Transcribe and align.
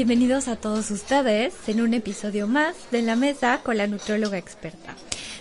Bienvenidos 0.00 0.48
a 0.48 0.56
todos 0.56 0.90
ustedes 0.90 1.52
en 1.68 1.82
un 1.82 1.92
episodio 1.92 2.46
más 2.46 2.74
de 2.90 3.02
La 3.02 3.16
Mesa 3.16 3.60
con 3.62 3.76
la 3.76 3.86
Nutróloga 3.86 4.38
Experta. 4.38 4.96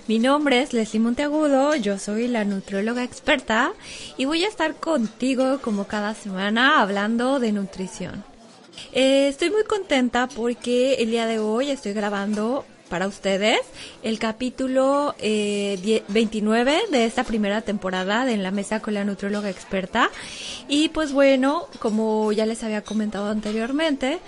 Mi 0.06 0.20
nombre 0.20 0.62
es 0.62 0.74
Leslie 0.74 1.00
Monteagudo, 1.00 1.76
yo 1.76 1.98
soy 1.98 2.28
la 2.28 2.44
nutróloga 2.44 3.06
experta 3.06 3.72
y 4.18 4.26
voy 4.26 4.44
a 4.44 4.50
estar 4.50 4.76
contigo 4.76 5.60
como 5.62 5.88
cada 5.88 6.14
semana 6.14 6.82
hablando 6.82 7.40
de 7.40 7.54
nutrición. 7.54 8.26
Eh, 8.92 9.30
estoy 9.30 9.50
muy 9.50 9.64
contenta 9.64 10.28
porque 10.28 10.96
el 10.96 11.12
día 11.12 11.26
de 11.26 11.40
hoy 11.40 11.72
estoy 11.72 11.94
grabando 11.94 12.66
para 12.90 13.08
ustedes 13.08 13.60
el 14.04 14.20
capítulo 14.20 15.16
eh, 15.20 16.04
29 16.08 16.82
de 16.92 17.06
esta 17.06 17.24
primera 17.24 17.62
temporada 17.62 18.26
de 18.26 18.34
En 18.34 18.44
la 18.44 18.52
Mesa 18.52 18.82
con 18.82 18.94
la 18.94 19.06
Nutróloga 19.06 19.50
Experta. 19.50 20.10
Y 20.68 20.90
pues 20.90 21.14
bueno, 21.14 21.68
como 21.80 22.32
ya 22.32 22.46
les 22.46 22.64
había 22.64 22.82
comentado 22.82 23.30
anteriormente, 23.30 24.20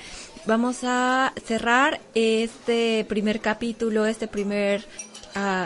vamos 0.45 0.79
a 0.84 1.34
cerrar 1.43 1.99
este 2.15 3.05
primer 3.09 3.41
capítulo, 3.41 4.05
este 4.05 4.27
primer 4.27 4.85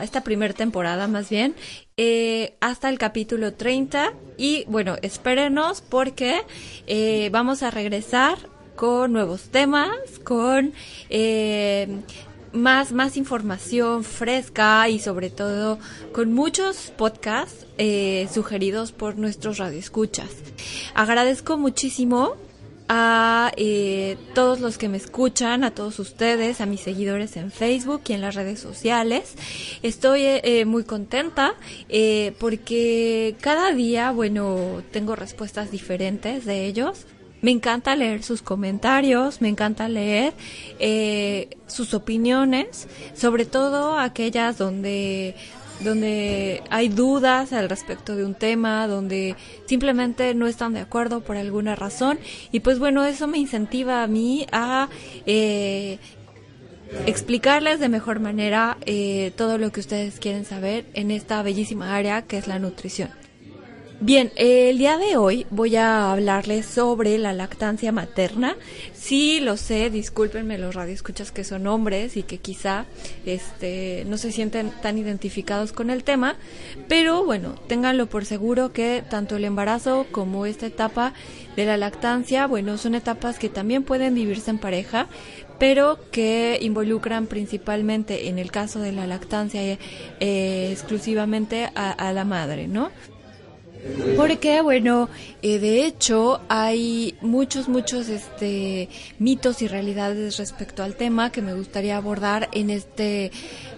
esta 0.04 0.22
primera 0.22 0.54
temporada 0.54 1.08
más 1.08 1.30
bien, 1.30 1.56
eh, 1.98 2.56
hasta 2.60 2.90
el 2.90 2.98
capítulo 2.98 3.54
30 3.54 4.14
y 4.38 4.64
bueno, 4.68 4.96
espérenos 5.02 5.82
porque 5.82 6.42
eh, 6.88 7.30
vamos 7.32 7.64
a 7.64 7.72
regresar 7.72 8.38
con 8.76 9.14
nuevos 9.14 9.50
temas, 9.50 9.98
con 10.24 10.74
eh, 11.10 11.88
más, 12.56 12.92
más 12.92 13.18
información 13.18 14.04
fresca 14.04 14.90
y 14.90 15.00
sobre 15.00 15.30
todo 15.30 15.80
con 16.14 16.34
muchos 16.34 16.92
podcasts 16.98 17.66
sugeridos 18.34 18.92
por 18.92 19.18
nuestros 19.18 19.58
radioescuchas. 19.58 20.30
Agradezco 20.94 21.58
muchísimo 21.58 22.38
a 22.88 23.52
eh, 23.58 24.18
todos 24.34 24.60
los 24.60 24.78
que 24.78 24.90
me 24.90 24.98
escuchan, 24.98 25.64
a 25.64 25.72
todos 25.72 26.00
ustedes, 26.00 26.62
a 26.62 26.66
mis 26.66 26.82
seguidores 26.82 27.36
en 27.38 27.52
Facebook 27.52 28.02
y 28.08 28.14
en 28.14 28.22
las 28.22 28.36
redes 28.36 28.60
sociales. 28.60 29.36
Estoy 29.82 30.22
eh, 30.22 30.42
eh, 30.44 30.66
muy 30.66 30.84
contenta 30.84 31.56
porque 32.40 33.36
cada 33.42 33.72
día, 33.72 34.12
bueno, 34.12 34.84
tengo 34.92 35.16
respuestas 35.16 35.72
diferentes 35.72 36.46
de 36.46 36.66
ellos. 36.66 37.06
Me 37.42 37.52
encanta 37.52 37.96
leer 37.96 38.24
sus 38.24 38.42
comentarios, 38.42 39.42
me 39.42 39.50
encanta 39.50 39.88
leer 39.88 40.34
sus 41.68 41.94
opiniones, 41.94 42.88
sobre 43.14 43.46
todo 43.46 44.00
aquellas 44.00 44.58
donde 44.58 45.36
donde 45.80 46.64
hay 46.70 46.90
dudas 46.90 47.54
al 47.54 47.70
respecto 47.70 48.16
de 48.16 48.26
un 48.26 48.34
tema, 48.34 48.88
donde 48.88 49.36
simplemente 49.66 50.34
no 50.34 50.48
están 50.48 50.74
de 50.74 50.80
acuerdo 50.80 51.22
por 51.22 51.38
alguna 51.38 51.76
razón. 51.76 52.20
Y 52.52 52.62
pues 52.62 52.80
bueno, 52.80 53.04
eso 53.06 53.28
me 53.28 53.38
incentiva 53.38 54.04
a 54.04 54.08
mí 54.08 54.46
a 54.52 54.90
eh, 55.26 56.00
explicarles 57.06 57.80
de 57.80 57.90
mejor 57.90 58.20
manera 58.20 58.78
eh, 58.86 59.32
todo 59.36 59.58
lo 59.58 59.72
que 59.72 59.82
ustedes 59.82 60.20
quieren 60.20 60.46
saber 60.46 60.86
en 60.94 61.12
esta 61.12 61.42
bellísima 61.44 61.96
área 61.96 62.22
que 62.22 62.38
es 62.38 62.48
la 62.48 62.60
nutrición. 62.60 63.25
Bien, 64.02 64.32
el 64.36 64.78
día 64.78 64.98
de 64.98 65.16
hoy 65.16 65.48
voy 65.50 65.78
a 65.78 66.12
hablarles 66.12 66.66
sobre 66.66 67.18
la 67.18 67.32
lactancia 67.32 67.94
materna. 67.94 68.58
Sí, 68.94 69.40
lo 69.40 69.56
sé, 69.56 69.90
discúlpenme 69.90 70.58
los 70.58 70.76
radioescuchas 70.76 71.32
que 71.32 71.46
son 71.46 71.66
hombres 71.66 72.18
y 72.18 72.24
que 72.24 72.38
quizá 72.38 72.86
este, 73.26 74.04
no 74.08 74.18
se 74.18 74.34
sienten 74.34 74.70
tan 74.82 74.98
identificados 74.98 75.72
con 75.72 75.90
el 75.90 76.04
tema, 76.04 76.36
pero 76.90 77.24
bueno, 77.24 77.56
ténganlo 77.68 78.08
por 78.08 78.26
seguro 78.26 78.74
que 78.74 79.02
tanto 79.10 79.38
el 79.38 79.46
embarazo 79.46 80.06
como 80.12 80.46
esta 80.46 80.66
etapa 80.66 81.14
de 81.56 81.66
la 81.66 81.78
lactancia, 81.78 82.48
bueno, 82.48 82.78
son 82.78 82.96
etapas 82.96 83.40
que 83.40 83.48
también 83.48 83.84
pueden 83.84 84.14
vivirse 84.14 84.52
en 84.52 84.60
pareja, 84.60 85.08
pero 85.58 85.98
que 86.12 86.60
involucran 86.62 87.28
principalmente, 87.28 88.28
en 88.28 88.40
el 88.40 88.52
caso 88.52 88.82
de 88.82 88.92
la 88.92 89.08
lactancia, 89.08 89.62
eh, 90.20 90.70
exclusivamente 90.70 91.72
a, 91.76 91.92
a 91.92 92.12
la 92.12 92.26
madre, 92.26 92.68
¿no? 92.68 92.92
Porque, 94.18 94.62
bueno, 94.62 95.10
eh, 95.42 95.60
de 95.60 95.86
hecho 95.86 96.42
hay 96.48 97.16
muchos, 97.22 97.68
muchos 97.68 98.10
este, 98.10 98.90
mitos 99.20 99.62
y 99.62 99.68
realidades 99.68 100.38
respecto 100.38 100.84
al 100.84 100.96
tema 100.96 101.32
que 101.32 101.42
me 101.42 101.54
gustaría 101.54 101.98
abordar 101.98 102.50
en 102.52 102.70
este, 102.70 103.32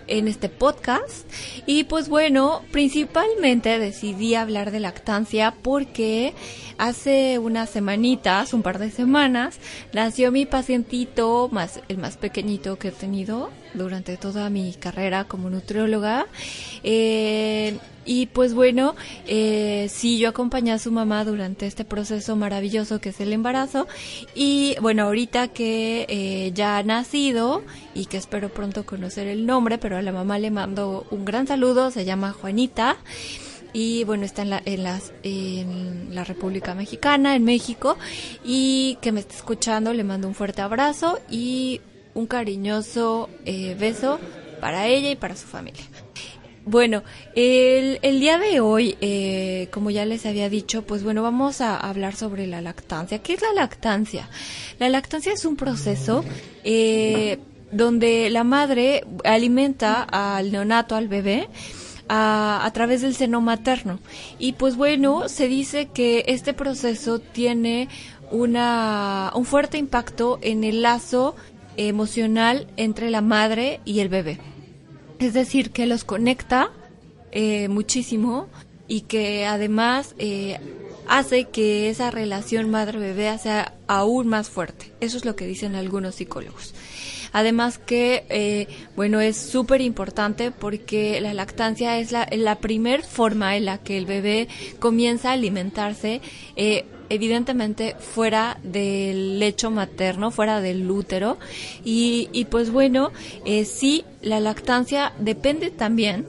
en 0.08 0.28
este 0.28 0.50
podcast. 0.50 1.30
Y 1.66 1.84
pues 1.86 2.10
bueno, 2.10 2.62
principalmente 2.72 3.80
decidí 3.80 4.36
hablar 4.36 4.72
de 4.72 4.80
lactancia 4.80 5.54
porque 5.62 6.34
hace 6.78 7.40
unas 7.40 7.70
semanitas, 7.70 8.54
un 8.54 8.62
par 8.62 8.80
de 8.80 8.92
semanas, 8.92 9.60
nació 9.94 10.32
mi 10.32 10.46
pacientito, 10.46 11.50
más, 11.52 11.82
el 11.88 11.98
más 11.98 12.18
pequeñito 12.18 12.78
que 12.78 12.90
he 12.90 12.92
tenido 12.92 13.50
durante 13.74 14.18
toda 14.18 14.50
mi 14.50 14.74
carrera 14.74 15.26
como 15.26 15.50
nutrióloga. 15.50 16.28
Eh, 16.84 17.78
y 18.08 18.28
pues 18.28 18.54
bueno, 18.54 18.96
eh, 19.28 19.88
sí, 19.92 20.18
yo 20.18 20.30
acompañé 20.30 20.72
a 20.72 20.80
su 20.80 20.92
mamá 20.92 21.26
durante 21.26 21.68
este 21.68 21.84
proceso 21.84 22.38
maravilloso 22.38 23.02
que 23.02 23.10
es 23.10 23.20
el 23.20 23.34
embarazo. 23.34 23.86
Y 24.34 24.78
bueno, 24.82 25.04
ahorita 25.04 25.50
que 25.50 26.06
eh, 26.08 26.52
ya 26.54 26.78
ha 26.78 26.84
nacido 26.84 27.64
y 27.94 28.06
que 28.06 28.16
espero 28.16 28.48
pronto 28.48 28.86
conocer 28.86 29.28
el 29.28 29.46
nombre, 29.46 29.78
pero 29.78 29.97
la 30.02 30.12
mamá 30.12 30.40
le 30.40 30.52
mando 30.52 31.06
un 31.12 31.26
gran 31.26 31.48
saludo, 31.48 31.92
se 31.92 32.06
llama 32.06 32.34
Juanita 32.34 32.98
y 33.74 34.04
bueno 34.06 34.26
está 34.26 34.42
en 34.42 34.50
la, 34.50 34.62
en, 34.66 34.84
las, 34.84 35.14
en 35.24 36.16
la 36.16 36.24
República 36.24 36.74
Mexicana, 36.74 37.36
en 37.36 37.44
México 37.44 37.98
y 38.44 38.98
que 39.02 39.12
me 39.12 39.20
está 39.20 39.36
escuchando 39.36 39.94
le 39.94 40.04
mando 40.04 40.28
un 40.28 40.36
fuerte 40.36 40.62
abrazo 40.62 41.20
y 41.30 41.82
un 42.14 42.28
cariñoso 42.28 43.30
eh, 43.46 43.76
beso 43.80 44.20
para 44.60 44.88
ella 44.88 45.12
y 45.12 45.16
para 45.16 45.36
su 45.36 45.48
familia. 45.48 45.84
Bueno, 46.70 47.04
el, 47.34 47.98
el 48.02 48.20
día 48.20 48.38
de 48.38 48.60
hoy, 48.60 48.98
eh, 49.00 49.70
como 49.72 49.90
ya 49.90 50.04
les 50.04 50.26
había 50.26 50.50
dicho, 50.50 50.82
pues 50.82 51.02
bueno, 51.02 51.24
vamos 51.24 51.62
a 51.62 51.78
hablar 51.78 52.14
sobre 52.14 52.46
la 52.46 52.60
lactancia. 52.60 53.20
¿Qué 53.20 53.36
es 53.36 53.42
la 53.42 53.54
lactancia? 53.54 54.28
La 54.78 54.90
lactancia 54.90 55.32
es 55.32 55.46
un 55.46 55.56
proceso 55.56 56.26
eh, 56.66 57.40
donde 57.72 58.30
la 58.30 58.44
madre 58.44 59.04
alimenta 59.24 60.04
al 60.04 60.52
neonato, 60.52 60.96
al 60.96 61.08
bebé, 61.08 61.50
a, 62.10 62.70
través 62.74 63.02
del 63.02 63.16
seno 63.16 63.42
materno. 63.42 64.00
Y 64.40 64.54
pues 64.54 64.76
bueno, 64.76 65.30
se 65.30 65.48
dice 65.48 65.88
que 65.88 66.24
este 66.28 66.54
proceso 66.54 67.20
tiene 67.20 67.90
una, 68.32 69.32
un 69.36 69.46
fuerte 69.46 69.78
impacto 69.78 70.40
en 70.42 70.64
el 70.64 70.82
lazo 70.82 71.36
emocional 71.78 72.68
entre 72.78 73.10
la 73.10 73.22
madre 73.22 73.82
y 73.86 74.00
el 74.00 74.10
bebé. 74.10 74.40
Es 75.20 75.34
decir, 75.34 75.72
que 75.72 75.86
los 75.86 76.04
conecta 76.04 76.72
eh, 77.32 77.68
muchísimo 77.68 78.48
y 78.88 79.02
que 79.02 79.46
además 79.46 80.16
eh, 80.18 80.60
hace 81.08 81.46
que 81.46 81.90
esa 81.90 82.12
relación 82.12 82.70
madre-bebé 82.70 83.38
sea 83.38 83.74
aún 83.88 84.28
más 84.28 84.50
fuerte. 84.50 84.94
Eso 85.00 85.18
es 85.18 85.26
lo 85.26 85.36
que 85.36 85.48
dicen 85.48 85.76
algunos 85.76 86.16
psicólogos. 86.16 86.74
Además 87.32 87.78
que, 87.78 88.26
eh, 88.30 88.68
bueno, 88.96 89.22
es 89.22 89.38
súper 89.38 89.82
importante 89.82 90.52
porque 90.52 91.20
la 91.22 91.34
lactancia 91.34 91.98
es 92.00 92.12
la, 92.12 92.28
la 92.32 92.56
primer 92.56 93.04
forma 93.04 93.56
en 93.56 93.66
la 93.66 93.78
que 93.78 93.98
el 93.98 94.06
bebé 94.06 94.48
comienza 94.80 95.30
a 95.30 95.34
alimentarse 95.34 96.22
eh, 96.56 96.86
evidentemente 97.10 97.96
fuera 98.00 98.60
del 98.64 99.40
lecho 99.40 99.72
materno, 99.72 100.32
fuera 100.32 100.62
del 100.62 100.90
útero. 100.90 101.38
Y, 101.84 102.46
pues 102.50 102.72
bueno, 102.72 103.12
eh, 103.46 103.66
sí, 103.66 104.06
la 104.22 104.40
lactancia 104.40 105.14
depende 105.20 105.72
también 105.72 106.26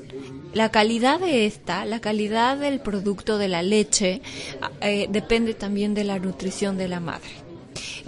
la 0.55 0.70
calidad 0.70 1.20
de 1.20 1.46
esta, 1.46 1.84
la 1.84 2.00
calidad 2.00 2.56
del 2.56 2.81
producto 2.81 3.37
de 3.38 3.49
la 3.49 3.62
leche, 3.62 4.22
eh, 4.81 5.06
depende 5.11 5.55
también 5.55 5.94
de 5.94 6.05
la 6.05 6.19
nutrición 6.19 6.78
de 6.78 6.88
la 6.88 7.00
madre. 7.00 7.47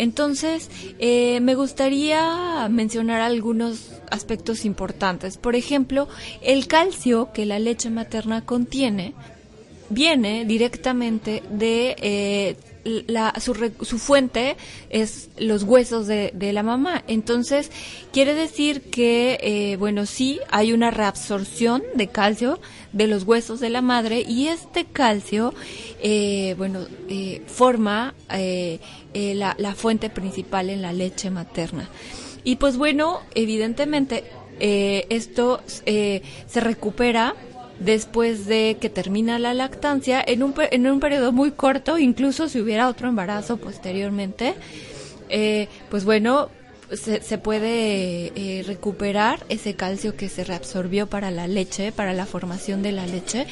Entonces, 0.00 0.70
eh, 0.98 1.40
me 1.40 1.54
gustaría 1.54 2.68
mencionar 2.70 3.20
algunos 3.20 3.90
aspectos 4.10 4.64
importantes. 4.64 5.36
Por 5.36 5.56
ejemplo, 5.56 6.08
el 6.40 6.66
calcio 6.68 7.28
que 7.34 7.44
la 7.44 7.58
leche 7.58 7.90
materna 7.90 8.46
contiene 8.46 9.12
viene 9.90 10.46
directamente 10.46 11.42
de 11.50 11.96
eh, 11.98 12.56
la, 13.06 13.34
su, 13.40 13.54
su, 13.82 13.98
fuente 13.98 14.56
es 14.88 15.30
los 15.38 15.62
huesos 15.62 16.06
de, 16.06 16.32
la 16.52 16.62
mamá. 16.62 17.04
Entonces, 17.06 17.70
quiere 18.12 18.34
decir 18.34 18.82
que, 18.82 19.38
eh, 19.42 19.76
bueno, 19.76 20.06
sí, 20.06 20.40
hay 20.50 20.72
una 20.72 20.90
reabsorción 20.90 21.82
de 21.94 22.08
calcio 22.08 22.60
de 22.92 23.06
los 23.06 23.24
huesos 23.24 23.60
de 23.60 23.70
la 23.70 23.82
madre 23.82 24.24
y 24.26 24.48
este 24.48 24.84
calcio, 24.84 25.54
eh, 26.02 26.54
bueno, 26.58 26.80
eh, 27.08 27.42
forma 27.46 28.14
eh, 28.32 28.80
eh, 29.14 29.34
la, 29.34 29.54
la, 29.58 29.74
fuente 29.74 30.10
principal 30.10 30.70
en 30.70 30.82
la 30.82 30.92
leche 30.92 31.30
materna. 31.30 31.88
Y 32.44 32.56
pues 32.56 32.76
bueno, 32.76 33.20
evidentemente, 33.34 34.24
eh, 34.60 35.06
esto 35.10 35.60
se 35.66 36.60
recupera 36.60 37.34
después 37.80 38.46
de 38.46 38.76
que 38.80 38.88
termina 38.88 39.38
la 39.38 39.54
lactancia 39.54 40.22
en 40.24 40.42
un, 40.42 40.54
en 40.58 40.86
un 40.86 41.00
periodo 41.00 41.32
muy 41.32 41.50
corto, 41.50 41.98
incluso 41.98 42.48
si 42.48 42.60
hubiera 42.60 42.88
otro 42.88 43.08
embarazo 43.08 43.56
posteriormente. 43.56 44.54
pues 45.90 46.04
bueno, 46.04 46.50
se, 46.92 47.38
puede 47.38 48.32
eh, 48.34 48.64
recuperar 48.66 49.44
ese 49.48 49.74
calcio 49.74 50.16
que 50.16 50.28
se 50.28 50.44
reabsorbió 50.44 51.06
para 51.06 51.30
la 51.30 51.46
leche, 51.46 51.92
para 51.92 52.12
la 52.12 52.26
formación 52.26 52.82
de 52.82 52.92
la 52.92 53.06
leche, 53.06 53.46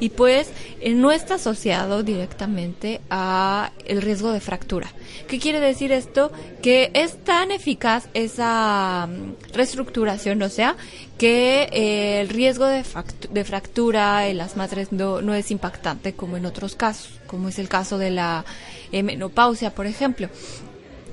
y 0.00 0.10
pues 0.10 0.50
eh, 0.80 0.94
no 0.94 1.12
está 1.12 1.34
asociado 1.34 2.02
directamente 2.02 3.00
a 3.10 3.72
el 3.84 4.00
riesgo 4.00 4.32
de 4.32 4.40
fractura. 4.40 4.90
¿Qué 5.26 5.38
quiere 5.38 5.60
decir 5.60 5.92
esto? 5.92 6.32
Que 6.62 6.90
es 6.94 7.22
tan 7.24 7.50
eficaz 7.50 8.08
esa 8.14 9.06
mm, 9.06 9.52
reestructuración, 9.52 10.40
o 10.42 10.48
sea, 10.48 10.76
que 11.18 11.68
eh, 11.72 12.20
el 12.20 12.28
riesgo 12.28 12.64
de, 12.66 12.84
fractura 13.44 14.28
en 14.28 14.38
las 14.38 14.56
madres 14.56 14.92
no, 14.92 15.20
no 15.20 15.34
es 15.34 15.50
impactante 15.50 16.14
como 16.14 16.36
en 16.36 16.46
otros 16.46 16.74
casos, 16.74 17.10
como 17.26 17.48
es 17.48 17.58
el 17.58 17.68
caso 17.68 17.98
de 17.98 18.10
la 18.10 18.44
menopausia, 18.92 19.74
por 19.74 19.86
ejemplo. 19.86 20.28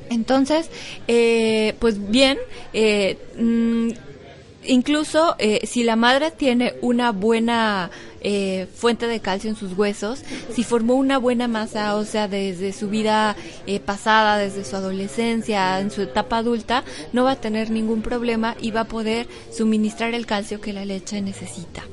Entonces, 0.09 0.69
eh, 1.07 1.75
pues 1.79 2.09
bien, 2.09 2.37
eh, 2.73 3.17
mm, 3.37 3.89
incluso 4.65 5.35
eh, 5.39 5.65
si 5.65 5.83
la 5.83 5.95
madre 5.95 6.31
tiene 6.31 6.73
una 6.81 7.11
buena 7.11 7.91
fuente 8.73 9.05
de 9.05 9.19
calcio 9.19 9.51
en 9.51 9.55
sus 9.55 9.77
huesos, 9.77 10.23
si 10.51 10.63
formó 10.63 10.95
una 10.95 11.19
buena 11.19 11.47
masa 11.47 11.95
ósea 11.95 12.27
desde 12.27 12.73
su 12.73 12.89
vida 12.89 13.35
pasada, 13.85 14.39
desde 14.39 14.65
su 14.65 14.75
adolescencia, 14.75 15.79
en 15.79 15.91
su 15.91 16.01
etapa 16.01 16.37
adulta, 16.37 16.83
no 17.13 17.23
va 17.23 17.33
a 17.33 17.39
tener 17.39 17.69
ningún 17.69 18.01
problema 18.01 18.55
y 18.59 18.71
va 18.71 18.81
a 18.81 18.85
poder 18.85 19.27
suministrar 19.55 20.15
el 20.15 20.25
calcio 20.25 20.59
que 20.59 20.73
la 20.73 20.85
leche 20.85 21.21
necesita. 21.21 21.83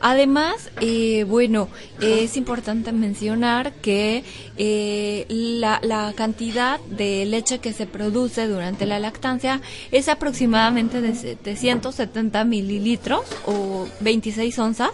Además, 0.00 0.70
eh, 0.80 1.24
bueno, 1.24 1.68
es 2.00 2.36
importante 2.36 2.92
mencionar 2.92 3.72
que 3.74 4.24
eh, 4.56 5.26
la, 5.28 6.12
cantidad 6.14 6.80
de 6.80 7.24
leche 7.26 7.58
que 7.58 7.72
se 7.72 7.86
produce 7.86 8.46
durante 8.46 8.86
la 8.86 8.98
lactancia 8.98 9.60
es 9.90 10.08
aproximadamente 10.08 11.00
de 11.00 11.14
770 11.14 12.44
mililitros 12.44 13.22
o 13.46 13.86
26 14.00 14.58
onzas 14.58 14.92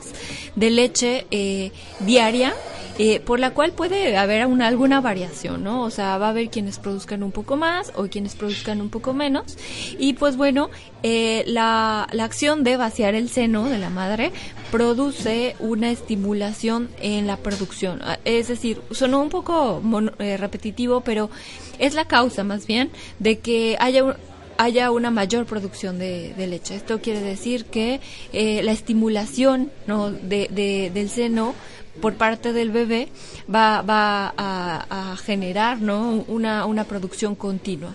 de 0.56 0.70
leche 0.70 1.26
eh, 1.31 1.72
diaria 2.00 2.55
eh, 2.99 3.21
por 3.21 3.41
la 3.41 3.53
cual 3.53 3.73
puede 3.73 4.17
haber 4.17 4.47
una, 4.47 4.67
alguna 4.67 5.00
variación, 5.00 5.65
¿no? 5.65 5.83
O 5.83 5.91
sea, 5.91 6.19
va 6.19 6.27
a 6.27 6.31
haber 6.31 6.50
quienes 6.50 6.79
produzcan 6.79 7.23
un 7.23 7.33
poco 7.33 7.56
más 7.56 7.91
o 7.97 8.05
quienes 8.05 8.35
produzcan 8.35 8.81
un 8.81 8.91
poco 8.91 9.15
menos. 9.15 9.56
Y 9.99 10.12
pues 10.12 10.37
bueno, 10.37 10.69
eh, 11.03 11.43
la, 11.47 12.06
la 12.12 12.25
acción 12.25 12.65
de 12.65 12.77
vaciar 12.77 13.15
el 13.15 13.31
seno 13.31 13.69
de 13.69 13.79
la 13.79 13.89
madre 13.89 14.33
produce 14.71 15.56
una 15.59 15.91
estimulación 15.91 16.91
en 17.00 17.27
la 17.27 17.39
producción. 17.39 18.00
Ah, 18.03 18.19
es 18.25 18.49
decir, 18.49 18.83
sonó 18.91 19.23
un 19.23 19.31
poco 19.31 19.83
eh, 20.19 20.37
repetitivo, 20.37 21.00
pero 21.00 21.31
es 21.79 21.94
la 21.94 22.05
causa 22.05 22.44
más 22.44 22.67
bien 22.67 22.91
de 23.19 23.39
que 23.39 23.77
haya 23.81 24.17
haya 24.59 24.91
una 24.93 25.11
mayor 25.11 25.47
producción 25.47 25.99
de, 25.99 26.35
leche. 26.37 26.77
Esto 26.77 27.00
quiere 27.00 27.21
decir 27.21 27.65
que 27.65 28.00
la 28.33 28.71
estimulación 28.71 29.73
¿no? 29.89 30.12
de, 30.12 30.47
de, 30.53 30.91
del 30.94 31.09
seno 31.09 31.55
por 32.00 32.15
parte 32.15 32.53
del 32.53 32.71
bebé 32.71 33.09
va, 33.53 33.83
va 33.83 34.35
a, 34.37 35.17
generar 35.17 35.81
¿no? 35.81 36.25
una, 36.27 36.67
una 36.67 36.85
producción 36.85 37.35
continua. 37.35 37.94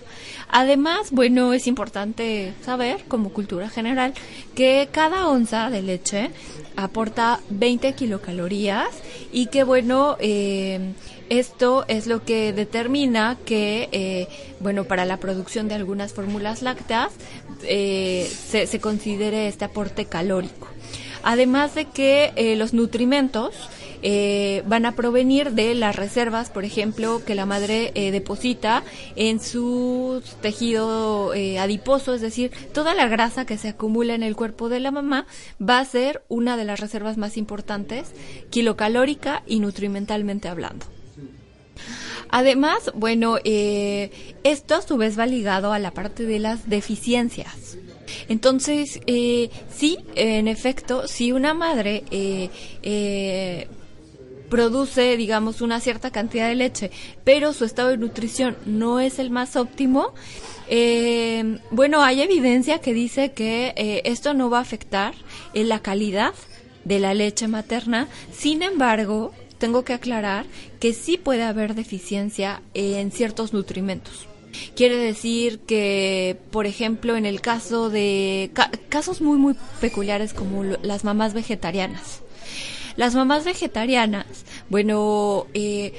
Además, 0.50 1.10
bueno, 1.10 1.52
es 1.52 1.66
importante 1.66 2.54
saber, 2.64 3.04
como 3.06 3.30
cultura 3.30 3.68
general, 3.68 4.14
que 4.54 4.88
cada 4.90 5.28
onza 5.28 5.68
de 5.68 5.82
leche 5.82 6.30
aporta 6.76 7.40
20 7.50 7.92
kilocalorías 7.94 8.88
y 9.30 9.46
que, 9.46 9.62
bueno, 9.64 10.16
eh, 10.20 10.92
esto 11.28 11.84
es 11.88 12.06
lo 12.06 12.24
que 12.24 12.52
determina 12.52 13.36
que, 13.44 13.88
eh, 13.92 14.28
bueno, 14.60 14.84
para 14.84 15.04
la 15.04 15.18
producción 15.18 15.68
de 15.68 15.74
algunas 15.74 16.14
fórmulas 16.14 16.62
lácteas 16.62 17.12
eh, 17.64 18.30
se, 18.48 18.66
se, 18.66 18.80
considere 18.80 19.48
este 19.48 19.66
aporte 19.66 20.06
calórico. 20.06 20.68
Además 21.24 21.74
de 21.74 21.86
que 21.86 22.54
los 22.56 22.72
nutrimentos 22.72 23.54
eh, 24.02 24.62
van 24.66 24.86
a 24.86 24.92
provenir 24.92 25.52
de 25.52 25.74
las 25.74 25.96
reservas, 25.96 26.50
por 26.50 26.64
ejemplo, 26.64 27.24
que 27.24 27.34
la 27.34 27.46
madre 27.46 27.90
eh, 27.94 28.10
deposita 28.10 28.84
en 29.16 29.40
su 29.40 30.22
tejido 30.40 31.34
eh, 31.34 31.58
adiposo, 31.58 32.14
es 32.14 32.20
decir, 32.20 32.52
toda 32.72 32.94
la 32.94 33.08
grasa 33.08 33.44
que 33.44 33.58
se 33.58 33.68
acumula 33.68 34.14
en 34.14 34.22
el 34.22 34.36
cuerpo 34.36 34.68
de 34.68 34.80
la 34.80 34.90
mamá 34.90 35.26
va 35.60 35.80
a 35.80 35.84
ser 35.84 36.22
una 36.28 36.56
de 36.56 36.64
las 36.64 36.80
reservas 36.80 37.16
más 37.16 37.36
importantes, 37.36 38.12
kilocalórica 38.50 39.42
y 39.46 39.58
nutrimentalmente 39.60 40.48
hablando. 40.48 40.86
Además, 42.30 42.92
bueno, 42.94 43.38
esto 43.44 44.74
a 44.74 44.82
su 44.82 44.96
vez 44.98 45.18
va 45.18 45.24
ligado 45.24 45.72
a 45.72 45.78
la 45.78 45.92
parte 45.92 46.24
de 46.24 46.38
las 46.38 46.68
deficiencias. 46.68 47.78
Entonces, 48.28 49.00
sí, 49.06 49.98
en 50.14 50.46
efecto, 50.46 51.08
si 51.08 51.32
una 51.32 51.54
madre 51.54 52.04
produce, 54.48 55.16
digamos, 55.16 55.60
una 55.60 55.80
cierta 55.80 56.10
cantidad 56.10 56.48
de 56.48 56.54
leche, 56.54 56.90
pero 57.24 57.52
su 57.52 57.64
estado 57.64 57.90
de 57.90 57.98
nutrición 57.98 58.56
no 58.66 59.00
es 59.00 59.18
el 59.18 59.30
más 59.30 59.56
óptimo, 59.56 60.14
eh, 60.68 61.58
bueno, 61.70 62.02
hay 62.02 62.20
evidencia 62.20 62.78
que 62.78 62.92
dice 62.92 63.32
que 63.32 63.72
eh, 63.76 64.02
esto 64.04 64.34
no 64.34 64.50
va 64.50 64.58
a 64.58 64.62
afectar 64.62 65.14
en 65.54 65.68
la 65.68 65.80
calidad 65.80 66.34
de 66.84 66.98
la 66.98 67.14
leche 67.14 67.48
materna. 67.48 68.08
Sin 68.32 68.62
embargo, 68.62 69.32
tengo 69.58 69.84
que 69.84 69.94
aclarar 69.94 70.44
que 70.78 70.92
sí 70.92 71.16
puede 71.16 71.42
haber 71.42 71.74
deficiencia 71.74 72.62
en 72.74 73.10
ciertos 73.12 73.52
nutrimentos. 73.52 74.26
Quiere 74.74 74.96
decir 74.96 75.60
que, 75.60 76.36
por 76.50 76.66
ejemplo, 76.66 77.16
en 77.16 77.26
el 77.26 77.40
caso 77.40 77.90
de 77.90 78.50
casos 78.88 79.20
muy, 79.20 79.38
muy 79.38 79.54
peculiares 79.80 80.32
como 80.34 80.64
las 80.64 81.04
mamás 81.04 81.34
vegetarianas, 81.34 82.22
las 82.98 83.14
mamás 83.14 83.44
vegetarianas, 83.44 84.26
bueno, 84.68 85.46
eh, 85.54 85.92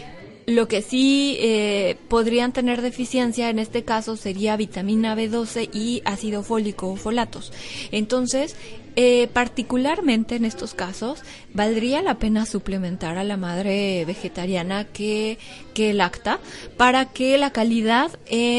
lo 0.45 0.67
que 0.67 0.81
sí 0.81 1.37
eh, 1.39 1.95
podrían 2.09 2.51
tener 2.51 2.81
deficiencia 2.81 3.49
en 3.49 3.57
este 3.57 3.85
caso 3.85 4.17
sería 4.17 4.57
vitamina 4.57 5.15
B12 5.15 5.69
y 5.73 6.01
ácido 6.03 6.43
fólico 6.43 6.89
o 6.89 6.97
folatos. 6.97 7.53
Entonces, 7.93 8.57
eh, 8.97 9.29
particularmente 9.31 10.35
en 10.35 10.43
estos 10.43 10.73
casos, 10.73 11.23
valdría 11.53 12.01
la 12.01 12.19
pena 12.19 12.45
suplementar 12.45 13.17
a 13.17 13.23
la 13.23 13.37
madre 13.37 14.03
vegetariana 14.03 14.83
que, 14.83 15.37
que 15.73 15.93
lacta 15.93 16.39
para 16.75 17.05
que 17.05 17.37
la 17.37 17.51
calidad 17.51 18.11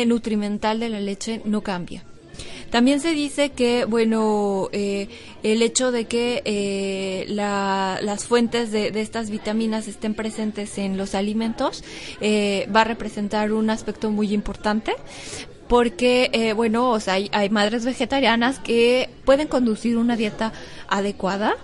nutrimental 0.07 0.81
de 0.81 0.89
la 0.89 1.01
leche 1.01 1.43
no 1.45 1.61
cambie. 1.61 2.10
También 2.71 3.01
se 3.01 3.15
dice 3.15 3.51
que, 3.51 3.85
bueno, 3.85 4.69
eh, 4.73 5.09
el 5.43 5.61
hecho 5.63 5.91
de 5.91 6.05
que 6.05 6.43
eh, 6.45 7.27
las 7.29 8.25
fuentes 8.27 8.71
de, 8.71 8.89
estas 9.01 9.31
vitaminas 9.31 9.89
estén 9.89 10.15
presentes 10.15 10.79
en 10.79 10.97
los 10.97 11.15
alimentos 11.15 11.83
eh, 12.21 12.69
va 12.75 12.83
a 12.83 12.85
representar 12.85 13.53
un 13.53 13.71
aspecto 13.71 14.11
muy 14.11 14.33
importante 14.33 14.93
porque, 15.69 16.53
bueno, 16.57 16.91
o 16.91 16.99
sea, 16.99 17.15
hay, 17.15 17.29
hay 17.33 17.49
madres 17.49 17.85
vegetarianas 17.85 18.59
que 18.59 19.09
pueden 19.25 19.47
conducir 19.47 19.97
una 19.99 20.17
dieta 20.17 20.53
adecuada, 20.89 21.57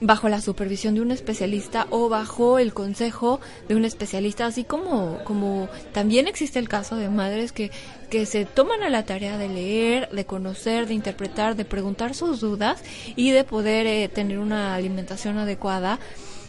bajo 0.00 0.28
la 0.28 0.40
supervisión 0.40 0.94
de 0.94 1.00
un 1.00 1.10
especialista 1.10 1.86
o 1.90 2.08
bajo 2.08 2.58
el 2.58 2.74
consejo 2.74 3.40
de 3.68 3.74
un 3.76 3.84
especialista, 3.84 4.46
así 4.46 4.64
como, 4.64 5.18
como 5.24 5.68
también 5.92 6.28
existe 6.28 6.58
el 6.58 6.68
caso 6.68 6.96
de 6.96 7.08
madres 7.08 7.52
que, 7.52 7.70
que 8.10 8.26
se 8.26 8.44
toman 8.44 8.82
a 8.82 8.90
la 8.90 9.04
tarea 9.04 9.38
de 9.38 9.48
leer, 9.48 10.08
de 10.10 10.26
conocer, 10.26 10.86
de 10.86 10.94
interpretar, 10.94 11.56
de 11.56 11.64
preguntar 11.64 12.14
sus 12.14 12.40
dudas 12.40 12.82
y 13.16 13.30
de 13.30 13.44
poder 13.44 13.86
eh, 13.86 14.08
tener 14.08 14.38
una 14.38 14.74
alimentación 14.74 15.38
adecuada 15.38 15.98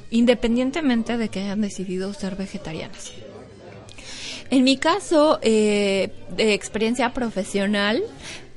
independientemente 0.10 1.18
de 1.18 1.30
que 1.30 1.42
hayan 1.42 1.62
decidido 1.62 2.14
ser 2.14 2.36
vegetarianas. 2.36 3.12
En 4.50 4.64
mi 4.64 4.78
caso 4.78 5.40
eh, 5.42 6.10
de 6.36 6.54
experiencia 6.54 7.14
profesional, 7.14 8.02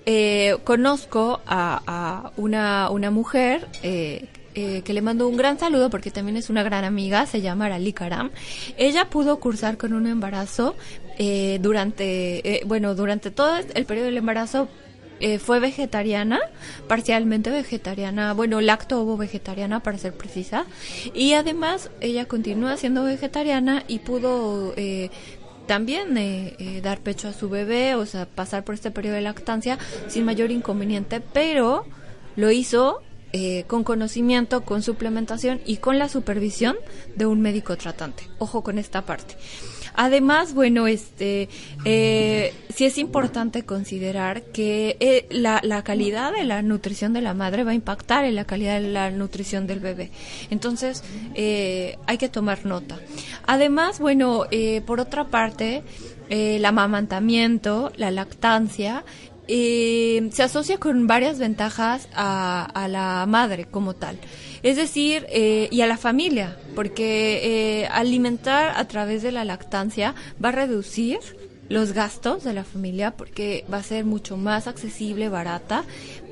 eh, 0.06 0.56
conozco 0.64 1.40
a, 1.47 1.82
a, 1.87 2.32
una, 2.37 2.90
una 2.90 3.11
mujer 3.11 3.66
eh, 3.82 4.26
eh, 4.54 4.83
que 4.83 4.92
le 4.92 5.00
mando 5.00 5.28
un 5.28 5.37
gran 5.37 5.59
saludo 5.59 5.90
porque 5.90 6.11
también 6.11 6.37
es 6.37 6.50
una 6.50 6.64
gran 6.64 6.85
amiga, 6.85 7.26
se 7.26 7.40
llama 7.40 7.66
Arali 7.66 7.92
Karam. 7.92 8.30
Ella 8.76 9.04
pudo 9.04 9.38
cursar 9.38 9.76
con 9.76 9.92
un 9.92 10.07
embarazo 10.09 10.75
eh, 11.19 11.59
durante, 11.62 12.57
eh, 12.57 12.62
bueno, 12.66 12.95
durante 12.97 13.30
todo 13.30 13.57
el 13.57 13.85
periodo 13.85 14.07
del 14.07 14.16
embarazo 14.16 14.69
fue 15.38 15.61
vegetariana, 15.61 16.40
parcialmente 16.88 17.50
vegetariana, 17.50 18.33
bueno, 18.33 18.62
lacto 18.62 19.02
ovo 19.02 19.19
vegetariana 19.19 19.80
para 19.83 19.99
ser 19.99 20.14
precisa, 20.14 20.64
y 21.12 21.35
además 21.35 21.90
ella 22.00 22.25
continúa 22.25 22.78
siendo 22.78 23.04
vegetariana 23.04 23.85
y 23.87 23.99
pudo 23.99 24.75
también 25.66 26.14
dar 26.83 27.00
pecho 27.00 27.28
a 27.28 27.35
su 27.35 27.50
bebé, 27.50 27.97
o 27.97 28.07
sea, 28.07 28.25
pasar 28.25 28.64
por 28.64 28.75
este 28.75 28.90
periodo 28.90 29.16
de 29.16 29.21
lactancia 29.21 29.78
sin 30.09 30.25
mayor 30.25 30.50
inconveniente, 30.50 31.21
pero 31.21 31.85
lo 32.37 32.50
hizo 32.50 33.02
eh, 33.33 33.63
con 33.69 33.85
conocimiento, 33.85 34.65
con 34.65 34.83
suplementación 34.83 35.61
y 35.65 35.77
con 35.77 36.01
la 36.01 36.09
supervisión 36.09 36.77
de 37.15 37.27
un 37.27 37.41
médico 37.41 37.77
tratante. 37.77 38.25
Ojo 38.39 38.65
con 38.65 38.77
esta 38.77 39.03
parte. 39.07 39.37
Además, 39.95 40.53
bueno, 40.53 40.89
este, 40.89 41.49
eh, 41.85 42.53
sí 42.75 42.87
es 42.87 42.99
importante 42.99 43.65
considerar 43.65 44.43
que 44.43 44.97
eh, 44.99 45.27
la, 45.31 45.61
calidad 45.85 46.33
de 46.33 46.43
la 46.43 46.63
nutrición 46.63 47.13
de 47.13 47.21
la 47.21 47.35
madre 47.35 47.63
va 47.63 47.71
a 47.71 47.75
impactar 47.75 48.25
en 48.25 48.35
la 48.35 48.45
calidad 48.47 48.81
de 48.81 48.89
la 48.89 49.11
nutrición 49.11 49.69
del 49.69 49.79
bebé. 49.79 50.11
Entonces, 50.51 51.05
hay 51.35 52.19
que 52.19 52.29
tomar 52.29 52.67
nota. 52.67 52.99
Además, 53.47 54.01
bueno, 54.01 54.45
por 54.87 55.01
otra 55.01 55.25
parte, 55.25 55.83
el 56.31 56.65
amamantamiento, 56.65 57.93
la 57.97 58.11
lactancia, 58.11 59.05
eh, 59.52 60.30
se 60.33 60.45
asocia 60.45 60.78
con 60.78 61.09
varias 61.09 61.40
ventajas 61.40 62.09
a, 62.14 62.87
la 62.88 63.26
madre 63.26 63.66
como 63.66 63.95
tal. 63.95 64.16
Es 64.62 64.76
decir, 64.76 65.26
eh, 65.30 65.69
y 65.73 65.80
a 65.80 65.87
la 65.87 65.97
familia, 65.97 66.57
porque 66.76 67.80
eh, 67.83 67.88
alimentar 67.90 68.73
a 68.76 68.87
través 68.87 69.23
de 69.23 69.33
la 69.33 69.45
lactancia 69.45 70.14
va 70.42 70.50
a 70.50 70.52
reducir 70.52 71.19
los 71.69 71.92
gastos 71.92 72.45
de 72.45 72.52
la 72.52 72.64
familia 72.64 73.12
porque 73.12 73.64
va 73.73 73.78
a 73.78 73.83
ser 73.83 74.04
mucho 74.04 74.37
más 74.37 74.66
accesible, 74.66 75.28
barata, 75.28 75.85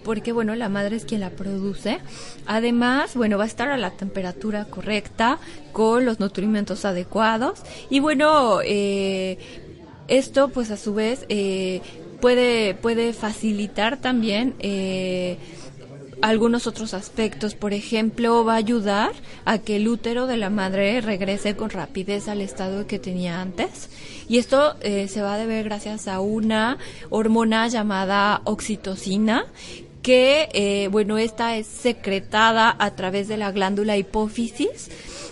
porque 0.05 0.33
bueno, 0.33 0.55
la 0.55 0.69
madre 0.69 0.97
es 0.97 1.05
quien 1.05 1.21
la 1.21 1.31
produce. 1.31 1.99
Además, 2.47 3.15
bueno, 3.17 3.37
va 3.37 3.45
a 3.45 3.47
estar 3.49 3.69
a 3.69 3.77
la 3.77 3.91
temperatura 3.91 4.67
correcta, 4.67 5.39
con 5.73 6.05
los 6.05 6.21
nutrimentos 6.21 6.85
adecuados 6.85 7.63
y 7.91 8.01
bueno, 8.01 8.61
eh, 8.65 9.39
esto 10.09 10.49
pues 10.49 10.71
a 10.71 10.77
su 10.77 10.95
vez 10.95 11.25
eh, 11.29 11.83
puede, 12.21 12.75
puede 12.75 13.13
facilitar 13.13 13.99
también 13.99 14.55
eh, 14.61 15.39
algunos 16.21 16.67
otros 16.67 16.95
aspectos. 16.95 17.55
Por 17.55 17.73
ejemplo, 17.73 18.45
va 18.45 18.55
a 18.55 18.57
ayudar 18.57 19.13
a 19.45 19.59
que 19.59 19.77
el 19.77 19.89
útero 19.89 20.27
de 20.27 20.37
la 20.37 20.51
madre 20.51 21.01
regrese 21.01 21.57
con 21.57 21.71
rapidez 21.71 22.29
al 22.29 22.41
estado 22.41 22.87
que 22.87 22.99
tenía 22.99 23.41
antes. 23.41 23.91
Y 24.29 24.39
esto 24.39 24.77
eh, 24.81 25.09
se 25.09 25.23
va 25.23 25.35
a 25.35 25.39
deber 25.39 25.65
gracias 25.65 26.09
a 26.09 26.21
una 26.21 26.79
hormona 27.11 27.69
llamada 27.69 28.43
oxitocina 28.45 29.47
que, 30.03 30.49
eh, 30.53 30.89
bueno, 30.89 31.19
esta 31.19 31.57
es 31.57 31.67
secretada 31.67 32.75
a 32.79 32.95
través 32.95 33.29
de 33.29 33.37
la 33.37 33.53
glándula 33.53 33.97
hipófisis 33.97 34.91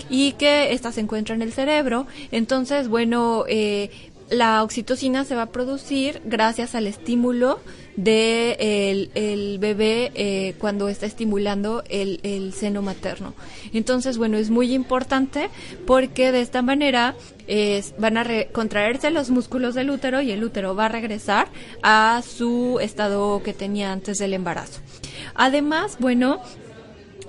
y 0.09 0.33
que 0.33 0.73
esta 0.73 0.93
se 0.93 1.01
encuentra 1.01 1.35
en 1.35 1.43
el 1.43 1.53
cerebro. 1.53 2.07
Entonces, 2.31 2.89
bueno, 2.89 3.45
eh, 3.49 3.91
la 4.31 4.63
oxitocina 4.63 5.25
se 5.25 5.35
va 5.35 5.43
a 5.43 5.53
producir 5.53 6.21
gracias 6.25 6.75
al 6.75 6.87
estímulo 6.87 7.61
de 7.97 9.09
el, 9.15 9.59
bebé 9.59 10.13
eh, 10.15 10.55
cuando 10.59 10.89
está 10.89 11.07
estimulando 11.07 11.83
el, 11.89 12.53
seno 12.55 12.83
materno. 12.83 13.35
Entonces, 13.73 14.19
bueno, 14.19 14.37
es 14.37 14.51
muy 14.51 14.75
importante 14.75 15.49
porque 15.87 16.33
de 16.33 16.41
esta 16.41 16.63
manera 16.63 17.15
van 17.99 18.19
a 18.19 18.27
contraerse 18.53 19.11
los 19.11 19.31
músculos 19.31 19.75
del 19.75 19.91
útero 19.91 20.21
y 20.21 20.33
el 20.33 20.43
útero 20.43 20.75
va 20.75 20.87
a 20.87 20.89
regresar 20.89 21.49
a 21.83 22.23
su 22.27 22.79
estado 22.81 23.43
que 23.43 23.55
tenía 23.55 23.93
antes 23.93 24.19
del 24.19 24.35
embarazo. 24.35 24.81
Además, 25.35 25.97
bueno, 26.01 26.41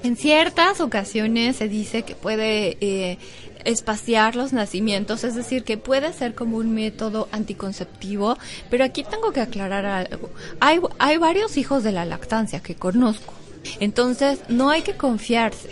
en 0.03 0.15
ciertas 0.15 0.79
ocasiones 0.79 1.55
se 1.57 1.67
dice 1.67 2.03
que 2.03 2.15
puede 2.15 2.77
eh, 2.81 3.17
espaciar 3.65 4.35
los 4.35 4.53
nacimientos, 4.53 5.23
es 5.23 5.35
decir, 5.35 5.63
que 5.63 5.77
puede 5.77 6.13
ser 6.13 6.35
como 6.35 6.57
un 6.57 6.73
método 6.73 7.27
anticonceptivo, 7.31 8.37
pero 8.69 8.83
aquí 8.83 9.03
tengo 9.03 9.31
que 9.31 9.41
aclarar 9.41 9.85
algo. 9.85 10.29
Hay, 10.59 10.79
hay 10.99 11.17
varios 11.17 11.57
hijos 11.57 11.83
de 11.83 11.91
la 11.91 12.05
lactancia 12.05 12.59
que 12.59 12.75
conozco. 12.75 13.37
Entonces, 13.79 14.39
no 14.50 14.69
hay 14.69 14.81
que 14.81 14.95
confiarse. 14.95 15.69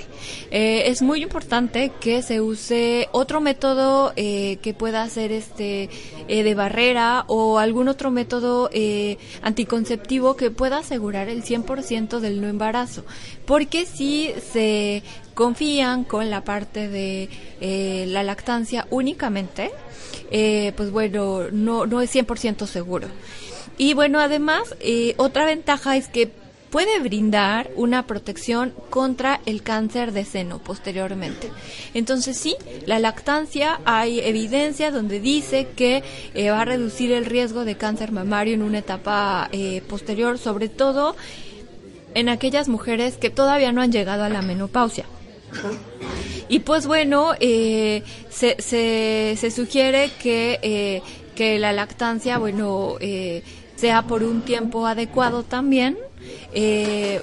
Eh, 0.51 0.89
es 0.89 1.01
muy 1.01 1.21
importante 1.21 1.91
que 1.99 2.21
se 2.21 2.41
use 2.41 3.09
otro 3.11 3.41
método 3.41 4.13
eh, 4.15 4.57
que 4.61 4.73
pueda 4.73 5.07
ser 5.09 5.31
este 5.31 5.89
eh, 6.27 6.43
de 6.43 6.55
barrera 6.55 7.25
o 7.27 7.59
algún 7.59 7.87
otro 7.87 8.11
método 8.11 8.69
eh, 8.71 9.17
anticonceptivo 9.41 10.35
que 10.35 10.51
pueda 10.51 10.79
asegurar 10.79 11.29
el 11.29 11.43
100% 11.43 12.19
del 12.19 12.41
no 12.41 12.47
embarazo. 12.47 13.05
Porque 13.45 13.85
si 13.85 14.33
se 14.51 15.03
confían 15.33 16.03
con 16.03 16.29
la 16.29 16.43
parte 16.43 16.87
de 16.87 17.29
la 18.07 18.23
lactancia 18.23 18.87
únicamente, 18.89 19.71
pues 20.29 20.91
bueno, 20.91 21.43
no, 21.51 21.85
no 21.85 22.01
es 22.01 22.15
100% 22.15 22.65
seguro. 22.65 23.07
Y 23.77 23.93
bueno, 23.93 24.19
además, 24.19 24.75
otra 25.17 25.45
ventaja 25.45 25.97
es 25.97 26.07
que 26.07 26.31
puede 26.75 26.99
brindar 26.99 27.71
una 27.77 28.05
protección 28.05 28.73
contra 28.89 29.39
el 29.45 29.63
cáncer 29.63 30.11
de 30.11 30.25
seno 30.25 30.59
posteriormente. 30.59 31.49
Entonces 31.93 32.35
sí, 32.35 32.57
la 32.85 32.99
lactancia 32.99 33.79
hay 33.85 34.19
evidencia 34.19 34.91
donde 34.91 35.21
dice 35.21 35.69
que 35.73 36.03
eh, 36.33 36.49
va 36.49 36.63
a 36.63 36.65
reducir 36.65 37.13
el 37.13 37.23
riesgo 37.23 37.63
de 37.63 37.77
cáncer 37.77 38.11
mamario 38.11 38.55
en 38.55 38.61
una 38.61 38.79
etapa 38.79 39.47
eh, 39.53 39.83
posterior, 39.87 40.37
sobre 40.37 40.67
todo 40.67 41.15
en 42.13 42.27
aquellas 42.27 42.67
mujeres 42.67 43.15
que 43.15 43.29
todavía 43.29 43.71
no 43.71 43.81
han 43.81 43.93
llegado 43.93 44.25
a 44.25 44.29
la 44.29 44.41
menopausia. 44.41 45.05
Y 46.49 46.59
pues 46.59 46.87
bueno, 46.87 47.35
eh, 47.39 48.03
se, 48.29 48.57
se, 48.59 49.37
se, 49.39 49.49
sugiere 49.49 50.11
que, 50.21 50.59
eh, 50.61 51.01
que 51.35 51.57
la 51.57 51.71
lactancia, 51.71 52.37
bueno, 52.37 52.97
eh, 52.99 53.43
sea 53.77 54.01
por 54.01 54.23
un 54.23 54.41
tiempo 54.41 54.85
adecuado 54.87 55.43
también. 55.43 55.97
Eh, 56.55 57.21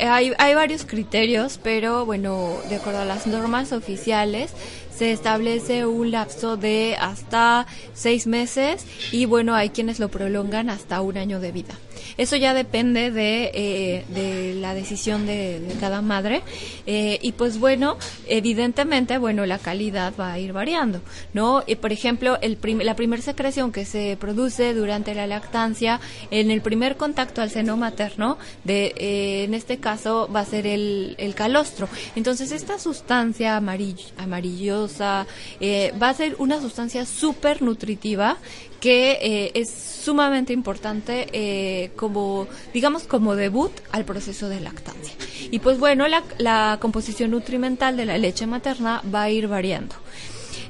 hay, 0.00 0.32
hay 0.38 0.54
varios 0.54 0.84
criterios, 0.84 1.58
pero 1.62 2.04
bueno, 2.04 2.56
de 2.68 2.76
acuerdo 2.76 3.00
a 3.00 3.04
las 3.04 3.26
normas 3.26 3.72
oficiales, 3.72 4.52
se 4.98 5.12
establece 5.12 5.86
un 5.86 6.10
lapso 6.10 6.56
de 6.56 6.96
hasta 6.98 7.66
seis 7.94 8.26
meses 8.26 8.84
y 9.12 9.26
bueno, 9.26 9.54
hay 9.54 9.70
quienes 9.70 10.00
lo 10.00 10.08
prolongan 10.08 10.70
hasta 10.70 11.00
un 11.00 11.16
año 11.16 11.38
de 11.38 11.52
vida. 11.52 11.74
Eso 12.16 12.36
ya 12.36 12.54
depende 12.54 13.10
de, 13.10 13.50
eh, 13.54 14.04
de 14.08 14.54
la 14.54 14.74
decisión 14.74 15.26
de, 15.26 15.60
de 15.60 15.74
cada 15.74 16.02
madre. 16.02 16.42
Eh, 16.86 17.18
y 17.22 17.32
pues 17.32 17.58
bueno, 17.58 17.96
evidentemente, 18.26 19.18
bueno, 19.18 19.46
la 19.46 19.58
calidad 19.58 20.12
va 20.18 20.32
a 20.32 20.38
ir 20.38 20.52
variando, 20.52 21.00
¿no? 21.32 21.64
Por 21.80 21.92
ejemplo, 21.92 22.38
el 22.40 22.58
la 22.84 22.96
primera 22.96 23.22
secreción 23.22 23.72
que 23.72 23.84
se 23.84 24.16
produce 24.18 24.74
durante 24.74 25.14
la 25.14 25.26
lactancia, 25.26 26.00
en 26.30 26.50
el 26.50 26.60
primer 26.60 26.96
contacto 26.96 27.40
al 27.40 27.50
seno 27.50 27.76
materno, 27.76 28.38
de, 28.64 28.94
eh, 28.96 29.44
en 29.44 29.54
este 29.54 29.78
caso 29.78 30.28
va 30.34 30.40
a 30.40 30.44
ser 30.44 30.66
el, 30.66 31.14
el 31.18 31.34
calostro. 31.34 31.88
Entonces, 32.16 32.52
esta 32.52 32.78
sustancia 32.78 33.56
amarill 33.56 33.98
amarillosa 34.16 35.26
eh, 35.60 35.92
va 36.00 36.10
a 36.10 36.14
ser 36.14 36.36
una 36.38 36.60
sustancia 36.60 37.06
súper 37.06 37.62
nutritiva 37.62 38.36
que 38.80 39.18
eh, 39.20 39.52
es 39.54 39.70
sumamente 39.70 40.52
importante 40.52 41.28
eh, 41.32 41.90
como, 41.96 42.46
digamos, 42.72 43.04
como 43.04 43.34
debut 43.34 43.72
al 43.90 44.04
proceso 44.04 44.48
de 44.48 44.60
lactancia. 44.60 45.14
Y 45.50 45.58
pues 45.58 45.78
bueno, 45.78 46.06
la, 46.08 46.22
la 46.38 46.78
composición 46.80 47.30
nutrimental 47.32 47.96
de 47.96 48.06
la 48.06 48.18
leche 48.18 48.46
materna 48.46 49.02
va 49.12 49.24
a 49.24 49.30
ir 49.30 49.48
variando. 49.48 49.96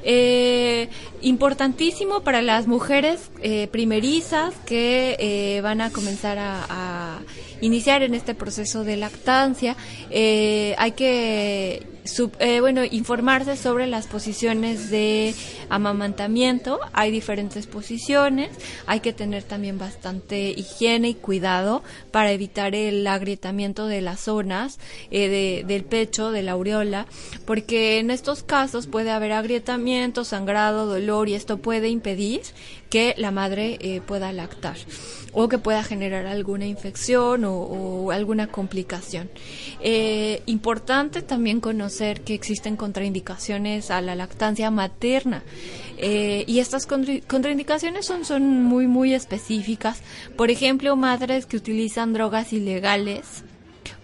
Eh, 0.02 0.88
importantísimo 1.22 2.20
para 2.20 2.42
las 2.42 2.66
mujeres 2.66 3.30
eh, 3.42 3.68
primerizas 3.68 4.54
que 4.66 5.16
eh, 5.18 5.60
van 5.62 5.80
a 5.80 5.90
comenzar 5.90 6.38
a, 6.38 7.18
iniciar 7.60 8.04
en 8.04 8.14
este 8.14 8.36
proceso 8.36 8.84
de 8.84 8.96
lactancia. 8.96 9.76
Eh, 10.10 10.76
hay 10.78 10.92
que 10.92 11.86
bueno, 12.60 12.84
informarse 12.84 13.56
sobre 13.56 13.86
las 13.86 14.06
posiciones 14.06 14.90
de 14.90 15.34
amamantamiento. 15.68 16.78
Hay 16.92 17.10
diferentes 17.10 17.66
posiciones. 17.66 18.50
Hay 18.86 19.00
que 19.00 19.12
tener 19.12 19.42
también 19.42 19.76
bastante 19.76 20.50
higiene 20.50 21.10
y 21.10 21.14
cuidado 21.14 21.82
para 22.12 22.30
evitar 22.32 22.74
el 22.74 23.06
agrietamiento 23.06 23.86
de 23.88 24.00
las 24.00 24.20
zonas 24.20 24.78
de, 25.10 25.64
del 25.66 25.84
pecho, 25.84 26.30
de 26.30 26.42
la 26.42 26.52
aureola, 26.52 27.06
porque 27.44 27.98
en 27.98 28.10
estos 28.10 28.42
casos 28.42 28.86
puede 28.86 29.10
haber 29.10 29.32
agrietamiento, 29.32 30.24
sangrado, 30.24 30.86
dolor 30.86 31.07
y 31.28 31.34
esto 31.34 31.58
puede 31.58 31.88
impedir 31.88 32.42
que 32.90 33.14
la 33.16 33.30
madre 33.30 33.78
eh, 33.80 34.00
pueda 34.06 34.30
lactar 34.32 34.76
o 35.32 35.48
que 35.48 35.58
pueda 35.58 35.82
generar 35.82 36.26
alguna 36.26 36.66
infección 36.66 37.44
o, 37.44 38.10
alguna 38.10 38.48
complicación. 38.48 39.30
Eh, 39.80 40.42
importante 40.46 41.22
también 41.22 41.60
conocer 41.60 42.22
que 42.22 42.34
existen 42.34 42.76
contraindicaciones 42.76 43.90
a 43.90 44.00
la 44.00 44.14
lactancia 44.14 44.70
materna 44.70 45.42
eh, 45.96 46.44
y 46.46 46.60
estas 46.60 46.86
contraindicaciones 46.86 48.06
son, 48.06 48.24
son 48.24 48.64
muy 48.64 48.86
muy 48.86 49.14
específicas. 49.14 50.02
Por 50.36 50.50
ejemplo, 50.50 50.94
madres 50.96 51.46
que 51.46 51.56
utilizan 51.56 52.12
drogas 52.12 52.52
ilegales 52.52 53.44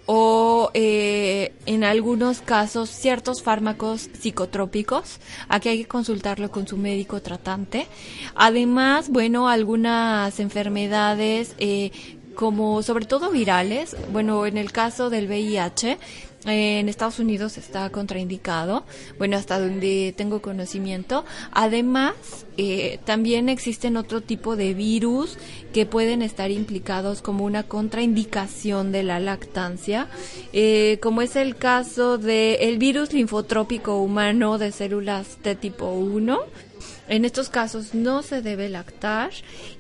o 0.07 0.71
eh, 0.75 1.55
en 1.67 1.85
algunos 1.85 2.41
casos 2.41 2.91
ciertos 2.91 3.43
fármacos 3.43 4.11
psicotrópicos. 4.21 5.21
Aquí 5.49 5.69
hay 5.69 5.79
que 5.79 5.89
consultarlo 5.89 6.51
con 6.51 6.67
su 6.67 6.77
médico 6.77 7.23
tratante. 7.23 7.87
Además, 8.35 9.09
bueno, 9.09 9.49
algunas 9.49 10.41
enfermedades 10.41 11.55
eh, 11.59 11.91
como 12.35 12.83
sobre 12.83 13.07
todo 13.07 13.31
virales, 13.31 13.97
bueno, 14.13 14.47
en 14.47 14.59
el 14.59 14.73
caso 14.73 15.09
del 15.09 15.29
VIH, 15.29 15.99
en 16.47 16.89
Estados 16.89 17.19
Unidos 17.19 17.57
está 17.57 17.89
contraindicado, 17.91 18.85
bueno, 19.19 19.37
hasta 19.37 19.59
donde 19.59 20.15
tengo 20.17 20.43
conocimiento. 20.43 21.25
Además, 21.53 22.15
eh, 22.57 22.99
también 23.05 23.49
existen 23.49 23.97
otro 23.97 24.21
tipo 24.21 24.57
de 24.57 24.75
virus 24.75 25.39
que 25.73 25.87
pueden 25.87 26.23
estar 26.23 26.51
implicados 26.51 27.23
como 27.23 27.45
una 27.45 27.63
contraindicación 27.63 28.93
de 28.93 29.03
la 29.03 29.21
lactancia, 29.21 30.09
eh, 30.53 30.99
como 31.03 31.23
es 31.23 31.37
el 31.37 31.57
caso 31.57 32.19
del 32.19 32.57
el 32.61 32.79
virus 32.79 33.13
linfotrópico 33.13 33.99
humano 33.99 34.59
de 34.59 34.73
células 34.73 35.43
de 35.43 35.55
tipo 35.55 35.93
1. 35.93 36.41
En 37.07 37.25
estos 37.25 37.51
casos 37.51 37.95
no 37.95 38.23
se 38.23 38.41
debe 38.41 38.69
lactar 38.69 39.31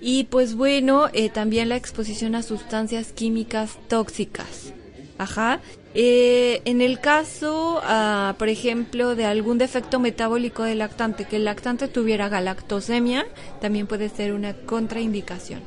y 0.00 0.24
pues 0.24 0.54
bueno, 0.54 1.08
eh, 1.12 1.30
también 1.30 1.70
la 1.70 1.76
exposición 1.76 2.34
a 2.34 2.42
sustancias 2.42 3.12
químicas 3.12 3.78
tóxicas. 3.88 4.72
Ajá. 5.16 5.60
Eh, 5.96 6.60
en 6.64 6.80
el 6.80 6.98
caso, 6.98 7.80
ah, 7.84 8.34
por 8.36 8.48
ejemplo, 8.48 9.14
de 9.14 9.26
algún 9.26 9.58
defecto 9.58 10.00
metabólico 10.00 10.64
del 10.64 10.78
lactante, 10.78 11.24
que 11.24 11.36
el 11.36 11.44
lactante 11.44 11.86
tuviera 11.86 12.28
galactosemia, 12.28 13.24
también 13.60 13.86
puede 13.86 14.08
ser 14.08 14.32
una 14.32 14.54
contraindicación. 14.54 15.60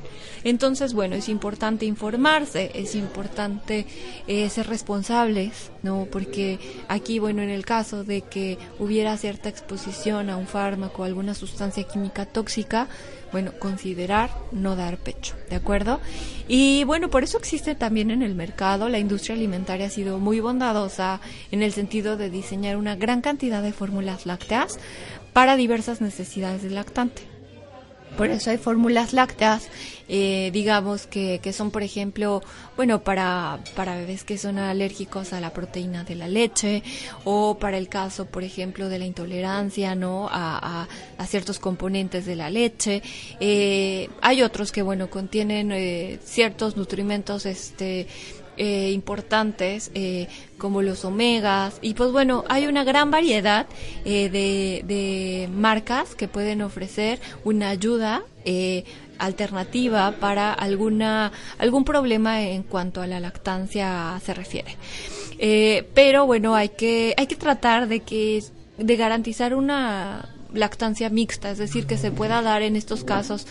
Entonces, 0.43 0.93
bueno, 0.93 1.15
es 1.15 1.29
importante 1.29 1.86
informarse, 1.86 2.72
es 2.74 2.96
importante 2.96 3.86
eh, 4.27 4.50
ser 4.50 4.67
responsables, 4.67 5.72
¿no? 5.81 6.07
Porque 6.12 6.60
aquí, 6.88 7.19
bueno, 7.19 7.41
en 7.41 7.50
el 7.50 7.65
caso 7.65 8.03
de 8.03 8.22
que 8.22 8.57
hubiera 8.79 9.17
cierta 9.17 9.50
exposición 9.50 10.29
a 10.29 10.38
un 10.38 10.48
fármaco, 10.48 11.03
a 11.03 11.07
alguna 11.07 11.34
sustancia 11.34 11.84
química 11.84 12.25
tóxica, 12.25 12.88
bueno, 13.31 13.51
considerar 13.60 14.29
no 14.51 14.75
dar 14.75 14.98
pecho, 14.98 15.36
¿de 15.50 15.55
acuerdo? 15.55 16.00
Y 16.48 16.84
bueno, 16.86 17.10
por 17.10 17.24
eso 17.24 17.38
existe 17.38 17.75
también 17.75 18.12
en 18.12 18.22
el 18.22 18.36
mercado, 18.36 18.89
la 18.89 19.00
industria 19.00 19.36
alimentaria 19.36 19.88
ha 19.88 19.89
sido 19.89 20.19
muy 20.19 20.39
bondadosa 20.39 21.19
en 21.51 21.62
el 21.62 21.74
sentido 21.74 22.17
de 22.17 22.29
diseñar 22.29 22.77
una 22.77 22.96
gran 22.96 23.22
cantidad 23.22 23.62
de 23.62 23.74
fórmulas 23.74 24.25
lácteas 24.25 24.79
para 25.34 25.55
diversas 25.55 26.01
necesidades 26.01 26.63
del 26.63 26.75
lactante. 26.75 27.37
Por 28.17 28.31
eso 28.31 28.50
hay 28.50 28.57
fórmulas 28.57 29.13
lácteas, 29.13 29.69
eh, 30.09 30.50
digamos 30.51 31.05
que, 31.05 31.39
que 31.41 31.53
son, 31.53 31.69
por 31.69 31.83
ejemplo, 31.83 32.41
bueno, 32.75 33.03
para, 33.03 33.59
para 33.75 33.95
bebés 33.95 34.24
que 34.24 34.39
son 34.39 34.57
alérgicos 34.57 35.33
a 35.33 35.39
la 35.39 35.53
proteína 35.53 36.03
de 36.03 36.15
la 36.15 36.27
leche 36.27 36.81
o 37.25 37.57
para 37.59 37.77
el 37.77 37.89
caso, 37.89 38.25
por 38.25 38.43
ejemplo, 38.43 38.89
de 38.89 38.97
la 38.97 39.05
intolerancia, 39.05 39.93
¿no? 39.93 40.27
A, 40.31 40.88
a, 41.17 41.27
ciertos 41.27 41.59
componentes 41.59 42.25
de 42.25 42.36
la 42.36 42.50
leche. 42.50 43.03
Eh, 43.39 44.09
hay 44.21 44.41
otros 44.41 44.71
que, 44.71 44.81
bueno, 44.81 45.09
contienen 45.09 45.71
eh, 45.71 46.19
ciertos 46.24 46.75
nutrimentos, 46.75 47.45
este, 47.45 48.07
eh, 48.57 48.91
importantes 48.91 49.91
eh, 49.93 50.27
como 50.57 50.81
los 50.81 51.05
omegas. 51.05 51.77
Y 51.81 51.93
pues 51.93 52.11
bueno 52.11 52.43
hay 52.49 52.65
una 52.67 52.83
gran 52.83 53.11
variedad 53.11 53.67
eh, 54.03 54.29
de, 54.29 54.83
de, 54.85 55.47
marcas 55.47 56.15
que 56.15 56.27
pueden 56.27 56.61
ofrecer 56.61 57.19
una 57.43 57.69
ayuda 57.69 58.23
alternativa 59.19 60.13
para 60.19 60.53
alguna 60.53 61.33
algún 61.57 61.83
problema 61.83 62.41
en 62.41 62.63
cuanto 62.63 63.01
a 63.01 63.07
la 63.07 63.19
lactancia 63.19 64.19
se 64.23 64.33
refiere. 64.33 64.77
Pero 65.93 66.25
bueno 66.25 66.55
hay 66.55 66.69
que 66.69 67.13
hay 67.17 67.27
que 67.27 67.35
tratar 67.35 67.87
de 67.87 67.99
que 67.99 68.41
de 68.77 68.95
garantizar 68.95 69.53
una 69.53 70.29
lactancia 70.53 71.09
mixta, 71.09 71.51
es 71.51 71.57
decir, 71.57 71.85
que 71.87 71.97
se 71.97 72.11
pueda 72.11 72.41
dar 72.41 72.61
en 72.61 72.75
estos 72.75 73.03
casos 73.03 73.47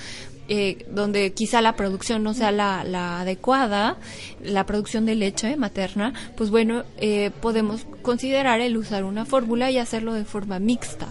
eh, 0.48 0.86
donde 0.90 1.32
quizá 1.32 1.60
la 1.60 1.76
producción 1.76 2.22
no 2.22 2.34
sea 2.34 2.52
la, 2.52 2.84
la, 2.84 3.20
adecuada, 3.20 3.96
la 4.42 4.66
producción 4.66 5.06
de 5.06 5.14
leche 5.14 5.56
materna, 5.56 6.12
pues 6.36 6.50
bueno, 6.50 6.84
eh, 6.98 7.30
podemos 7.40 7.86
considerar 8.02 8.60
el 8.60 8.76
usar 8.76 9.04
una 9.04 9.24
fórmula 9.24 9.70
y 9.70 9.78
hacerlo 9.78 10.14
de 10.14 10.24
forma 10.24 10.58
mixta. 10.58 11.08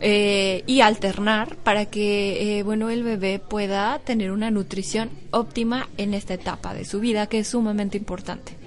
Eh, 0.00 0.64
y 0.66 0.80
alternar 0.80 1.56
para 1.58 1.86
que 1.86 2.58
eh, 2.58 2.62
bueno 2.64 2.90
el 2.90 3.04
bebé 3.04 3.38
pueda 3.38 4.00
tener 4.00 4.32
una 4.32 4.50
nutrición 4.50 5.10
óptima 5.30 5.88
en 5.96 6.12
esta 6.14 6.34
etapa 6.34 6.74
de 6.74 6.84
su 6.84 6.98
vida 6.98 7.28
que 7.28 7.38
es 7.40 7.48
sumamente 7.48 7.98
importante. 7.98 8.61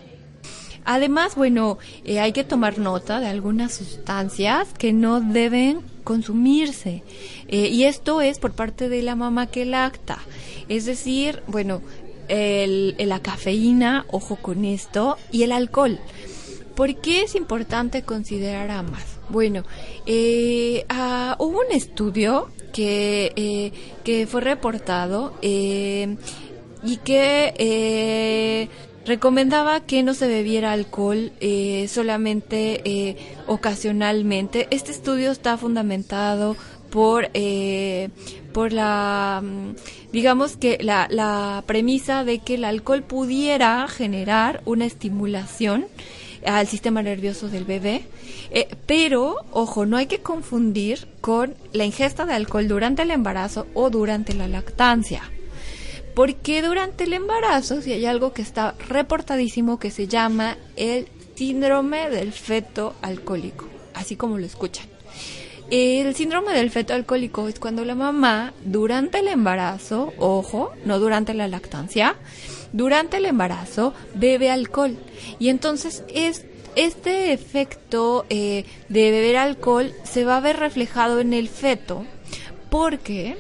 Además, 0.86 1.36
bueno, 1.36 1.78
eh, 2.04 2.20
hay 2.20 2.32
que 2.32 2.44
tomar 2.44 2.80
nota 2.80 3.20
de 3.20 3.28
algunas 3.28 3.74
sustancias 3.74 4.70
que 4.78 4.94
no 4.94 5.20
deben 5.20 5.82
consumirse. 6.04 7.04
Eh, 7.48 7.70
y 7.70 7.84
esto 7.84 8.22
es 8.22 8.40
por 8.40 8.54
parte 8.54 8.88
de 8.88 9.02
la 9.02 9.16
mamá 9.16 9.48
que 9.48 9.66
lacta. 9.66 10.20
Es 10.70 10.86
decir, 10.86 11.42
bueno, 11.48 11.82
el, 12.28 12.96
la 12.98 13.20
cafeína, 13.20 14.06
ojo 14.12 14.38
con 14.38 14.66
esto, 14.66 15.18
y 15.32 15.44
el 15.44 15.52
alcohol. 15.52 16.00
¿Por 16.76 16.96
qué 16.96 17.24
es 17.24 17.36
importante 17.36 18.04
considerar 18.04 18.70
ambas? 18.70 19.04
Bueno, 19.30 19.64
eh, 20.06 20.86
ah, 20.90 21.36
hubo 21.40 21.60
un 21.60 21.72
estudio 21.72 22.50
que, 22.74 23.32
eh, 23.36 23.72
que 24.04 24.28
fue 24.28 24.42
reportado 24.42 25.34
eh, 25.42 26.18
y 26.84 26.98
que 26.98 27.54
eh, 27.58 28.68
recomendaba 29.06 29.82
que 29.82 30.04
no 30.04 30.14
se 30.14 30.28
bebiera 30.28 30.72
alcohol 30.72 31.32
eh, 31.40 31.88
solamente 31.88 32.82
eh, 32.86 33.18
ocasionalmente. 33.48 34.68
Este 34.72 34.92
estudio 34.92 35.32
está 35.32 35.58
fundamentado 35.58 36.56
por 36.90 37.30
eh, 37.34 38.10
por 38.54 38.72
la 38.72 39.42
mm, 39.44 39.76
digamos 40.12 40.58
que 40.58 40.78
la, 40.82 41.08
la 41.10 41.64
premisa 41.66 42.24
de 42.24 42.40
que 42.40 42.56
el 42.56 42.64
alcohol 42.66 43.04
pudiera 43.04 43.88
generar 43.88 44.62
una 44.66 44.86
estimulación 44.86 45.88
al 46.46 46.68
sistema 46.68 47.02
nervioso 47.02 47.50
del 47.50 47.66
bebé, 47.66 48.04
eh, 48.52 48.68
pero 48.86 49.38
ojo, 49.52 49.86
no 49.86 49.98
hay 49.98 50.06
que 50.06 50.20
confundir 50.20 51.08
con 51.22 51.56
la 51.74 51.86
ingesta 51.86 52.26
de 52.26 52.34
alcohol 52.34 52.68
durante 52.68 53.02
el 53.02 53.12
embarazo 53.12 53.68
o 53.74 53.90
durante 53.90 54.34
la 54.34 54.48
lactancia. 54.48 55.24
Porque 56.16 56.62
durante 56.62 57.04
el 57.04 57.14
embarazo, 57.14 57.82
si 57.82 57.92
hay 57.92 58.06
algo 58.06 58.34
que 58.34 58.42
está 58.42 58.76
reportadísimo 58.88 59.80
que 59.80 59.92
se 59.92 60.08
llama 60.08 60.58
el 60.78 61.08
síndrome 61.36 62.10
del 62.10 62.32
feto 62.32 62.96
alcohólico, 63.02 63.66
así 63.94 64.16
como 64.16 64.38
lo 64.38 64.46
escuchan. 64.46 64.88
El 65.72 66.16
síndrome 66.16 66.54
del 66.54 66.70
feto 66.70 66.94
alcohólico 66.94 67.48
es 67.48 67.60
cuando 67.60 67.84
la 67.86 67.96
mamá, 67.96 68.54
durante 68.64 69.20
el 69.20 69.28
embarazo, 69.28 70.14
ojo, 70.18 70.72
no 70.86 71.00
durante 71.00 71.34
la 71.34 71.48
lactancia, 71.48 72.16
durante 72.72 73.18
el 73.18 73.26
embarazo 73.26 73.94
bebe 74.14 74.52
alcohol. 74.52 74.96
Y 75.40 75.50
entonces 75.50 76.04
es, 76.14 76.46
este 76.76 77.34
efecto 77.34 78.26
eh, 78.30 78.66
de 78.90 79.12
beber 79.12 79.38
alcohol 79.38 79.92
se 80.04 80.24
va 80.24 80.38
a 80.38 80.42
ver 80.42 80.58
reflejado 80.58 81.20
en 81.20 81.34
el 81.34 81.50
feto 81.50 82.06
porque 82.70 83.38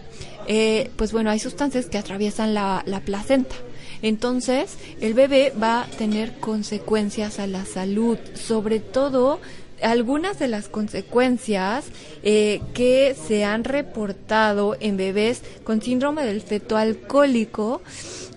eh, 0.47 0.91
pues 0.95 1.11
bueno, 1.11 1.29
hay 1.29 1.39
sustancias 1.39 1.87
que 1.87 1.97
atraviesan 1.97 2.53
la, 2.53 2.83
la 2.85 2.99
placenta. 3.01 3.55
Entonces, 4.01 4.77
el 5.01 5.13
bebé 5.13 5.53
va 5.61 5.83
a 5.83 5.85
tener 5.85 6.33
consecuencias 6.39 7.39
a 7.39 7.47
la 7.47 7.65
salud, 7.65 8.17
sobre 8.33 8.79
todo 8.79 9.39
algunas 9.81 10.39
de 10.39 10.47
las 10.47 10.69
consecuencias 10.69 11.85
eh, 12.23 12.61
que 12.73 13.15
se 13.15 13.43
han 13.43 13.63
reportado 13.63 14.77
en 14.79 14.97
bebés 14.97 15.41
con 15.63 15.81
síndrome 15.81 16.23
del 16.25 16.41
feto 16.41 16.77
alcohólico 16.77 17.81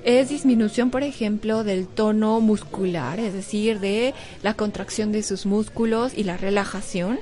es 0.04 0.30
disminución, 0.30 0.90
por 0.90 1.02
ejemplo, 1.02 1.64
del 1.64 1.86
tono 1.86 2.40
muscular, 2.40 3.20
es 3.20 3.34
decir, 3.34 3.78
de 3.80 4.14
la 4.42 4.54
contracción 4.54 5.12
de 5.12 5.22
sus 5.22 5.44
músculos 5.44 6.12
y 6.16 6.24
la 6.24 6.36
relajación. 6.36 7.18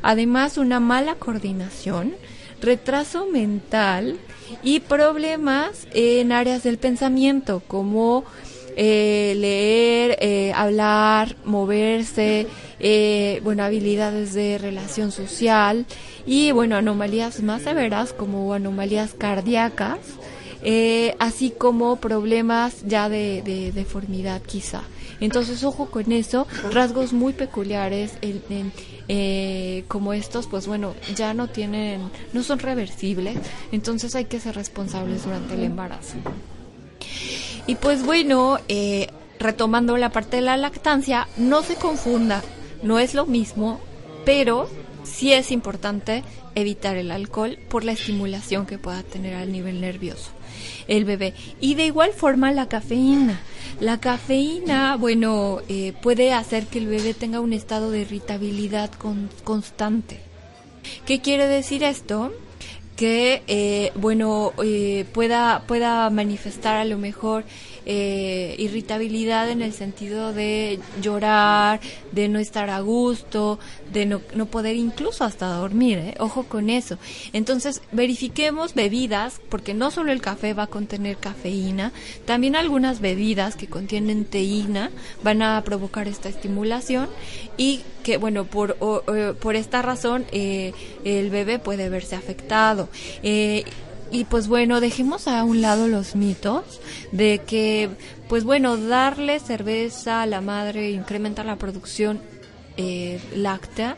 Además, 0.00 0.56
una 0.56 0.80
mala 0.80 1.16
coordinación, 1.16 2.14
retraso 2.62 3.26
mental 3.26 4.16
y 4.62 4.80
problemas 4.80 5.86
en 5.92 6.32
áreas 6.32 6.62
del 6.62 6.78
pensamiento 6.78 7.62
como 7.66 8.24
eh, 8.76 9.34
leer, 9.36 10.16
eh, 10.20 10.52
hablar, 10.54 11.36
moverse, 11.44 12.46
eh, 12.78 13.40
bueno, 13.44 13.62
habilidades 13.62 14.32
de 14.32 14.56
relación 14.56 15.12
social 15.12 15.84
y 16.26 16.52
bueno, 16.52 16.76
anomalías 16.76 17.42
más 17.42 17.62
severas 17.62 18.12
como 18.12 18.54
anomalías 18.54 19.12
cardíacas, 19.12 19.98
eh, 20.62 21.14
así 21.18 21.50
como 21.50 21.96
problemas 21.96 22.82
ya 22.86 23.08
de, 23.08 23.42
de, 23.42 23.72
deformidad 23.72 24.40
quizá. 24.42 24.82
Entonces, 25.20 25.62
ojo 25.64 25.90
con 25.90 26.12
eso, 26.12 26.46
rasgos 26.72 27.12
muy 27.12 27.34
peculiares 27.34 28.14
en, 28.22 28.42
en, 28.48 28.72
eh, 29.12 29.82
como 29.88 30.12
estos, 30.12 30.46
pues 30.46 30.68
bueno, 30.68 30.94
ya 31.16 31.34
no 31.34 31.48
tienen, 31.48 32.12
no 32.32 32.44
son 32.44 32.60
reversibles, 32.60 33.36
entonces 33.72 34.14
hay 34.14 34.26
que 34.26 34.38
ser 34.38 34.54
responsables 34.54 35.24
durante 35.24 35.54
el 35.54 35.64
embarazo. 35.64 36.14
Y 37.66 37.74
pues 37.74 38.06
bueno, 38.06 38.60
eh, 38.68 39.08
retomando 39.40 39.96
la 39.96 40.10
parte 40.10 40.36
de 40.36 40.42
la 40.42 40.56
lactancia, 40.56 41.26
no 41.36 41.64
se 41.64 41.74
confunda, 41.74 42.40
no 42.84 43.00
es 43.00 43.14
lo 43.14 43.26
mismo, 43.26 43.80
pero 44.24 44.70
sí 45.02 45.32
es 45.32 45.50
importante 45.50 46.22
evitar 46.54 46.96
el 46.96 47.10
alcohol 47.10 47.58
por 47.68 47.82
la 47.82 47.90
estimulación 47.90 48.64
que 48.64 48.78
pueda 48.78 49.02
tener 49.02 49.34
al 49.34 49.50
nivel 49.50 49.80
nervioso 49.80 50.30
el 50.90 51.06
bebé. 51.06 51.32
Y 51.60 51.76
de 51.76 51.86
igual 51.86 52.12
forma 52.12 52.52
la 52.52 52.68
cafeína. 52.68 53.40
La 53.80 53.98
cafeína, 53.98 54.96
bueno, 54.96 55.60
eh, 55.68 55.94
puede 56.02 56.34
hacer 56.34 56.66
que 56.66 56.80
el 56.80 56.86
bebé 56.86 57.14
tenga 57.14 57.40
un 57.40 57.54
estado 57.54 57.90
de 57.90 58.00
irritabilidad 58.00 58.90
constante. 59.44 60.20
¿Qué 61.06 61.20
quiere 61.20 61.46
decir 61.46 61.82
esto? 61.84 62.32
Que, 62.96 63.42
eh, 63.46 63.92
bueno, 63.94 64.52
eh, 64.62 65.06
pueda, 65.14 65.62
pueda 65.66 66.10
manifestar 66.10 66.76
a 66.76 66.84
lo 66.84 66.98
mejor 66.98 67.44
eh, 67.86 68.54
irritabilidad 68.58 69.50
en 69.50 69.62
el 69.62 69.72
sentido 69.72 70.32
de 70.32 70.78
llorar, 71.00 71.80
de 72.12 72.28
no 72.28 72.38
estar 72.38 72.70
a 72.70 72.80
gusto, 72.80 73.58
de 73.92 74.06
no, 74.06 74.20
poder 74.46 74.76
incluso 74.76 75.24
hasta 75.24 75.46
dormir, 75.46 75.98
¿eh? 75.98 76.14
ojo 76.18 76.44
con 76.44 76.70
eso. 76.70 76.98
Entonces, 77.32 77.82
verifiquemos 77.92 78.74
bebidas, 78.74 79.40
porque 79.48 79.74
no 79.74 79.90
solo 79.90 80.12
el 80.12 80.20
café 80.20 80.54
va 80.54 80.64
a 80.64 80.66
contener 80.68 81.16
cafeína, 81.16 81.92
también 82.24 82.56
algunas 82.56 83.00
bebidas 83.00 83.56
que 83.56 83.66
contienen 83.66 84.24
teína 84.24 84.90
van 85.22 85.42
a 85.42 85.62
provocar 85.64 86.08
esta 86.08 86.28
estimulación 86.28 87.08
y 87.56 87.80
que, 88.02 88.16
bueno, 88.16 88.44
por, 88.44 88.76
por 88.76 89.56
esta 89.56 89.82
razón 89.82 90.24
eh, 90.32 90.72
el 91.04 91.30
bebé 91.30 91.58
puede 91.58 91.88
verse 91.88 92.16
afectado. 92.16 92.88
Eh, 93.22 93.64
y 94.10 94.24
pues 94.24 94.48
bueno, 94.48 94.80
dejemos 94.80 95.28
a 95.28 95.44
un 95.44 95.62
lado 95.62 95.86
los 95.86 96.16
mitos 96.16 96.80
de 97.12 97.40
que, 97.46 97.90
pues 98.28 98.44
bueno, 98.44 98.76
darle 98.76 99.38
cerveza 99.38 100.22
a 100.22 100.26
la 100.26 100.40
madre 100.40 100.90
incrementa 100.90 101.44
la 101.44 101.56
producción 101.56 102.20
eh, 102.76 103.20
láctea. 103.34 103.96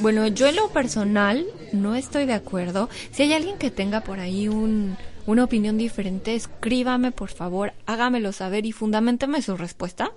Bueno, 0.00 0.26
yo 0.26 0.46
en 0.46 0.56
lo 0.56 0.68
personal 0.70 1.46
no 1.72 1.94
estoy 1.94 2.26
de 2.26 2.32
acuerdo. 2.34 2.88
Si 3.12 3.22
hay 3.22 3.32
alguien 3.32 3.58
que 3.58 3.70
tenga 3.70 4.00
por 4.00 4.18
ahí 4.18 4.48
un, 4.48 4.96
una 5.26 5.44
opinión 5.44 5.78
diferente, 5.78 6.34
escríbame 6.34 7.12
por 7.12 7.30
favor, 7.30 7.72
hágamelo 7.86 8.32
saber 8.32 8.66
y 8.66 8.72
fundamenteme 8.72 9.40
su 9.40 9.56
respuesta 9.56 10.12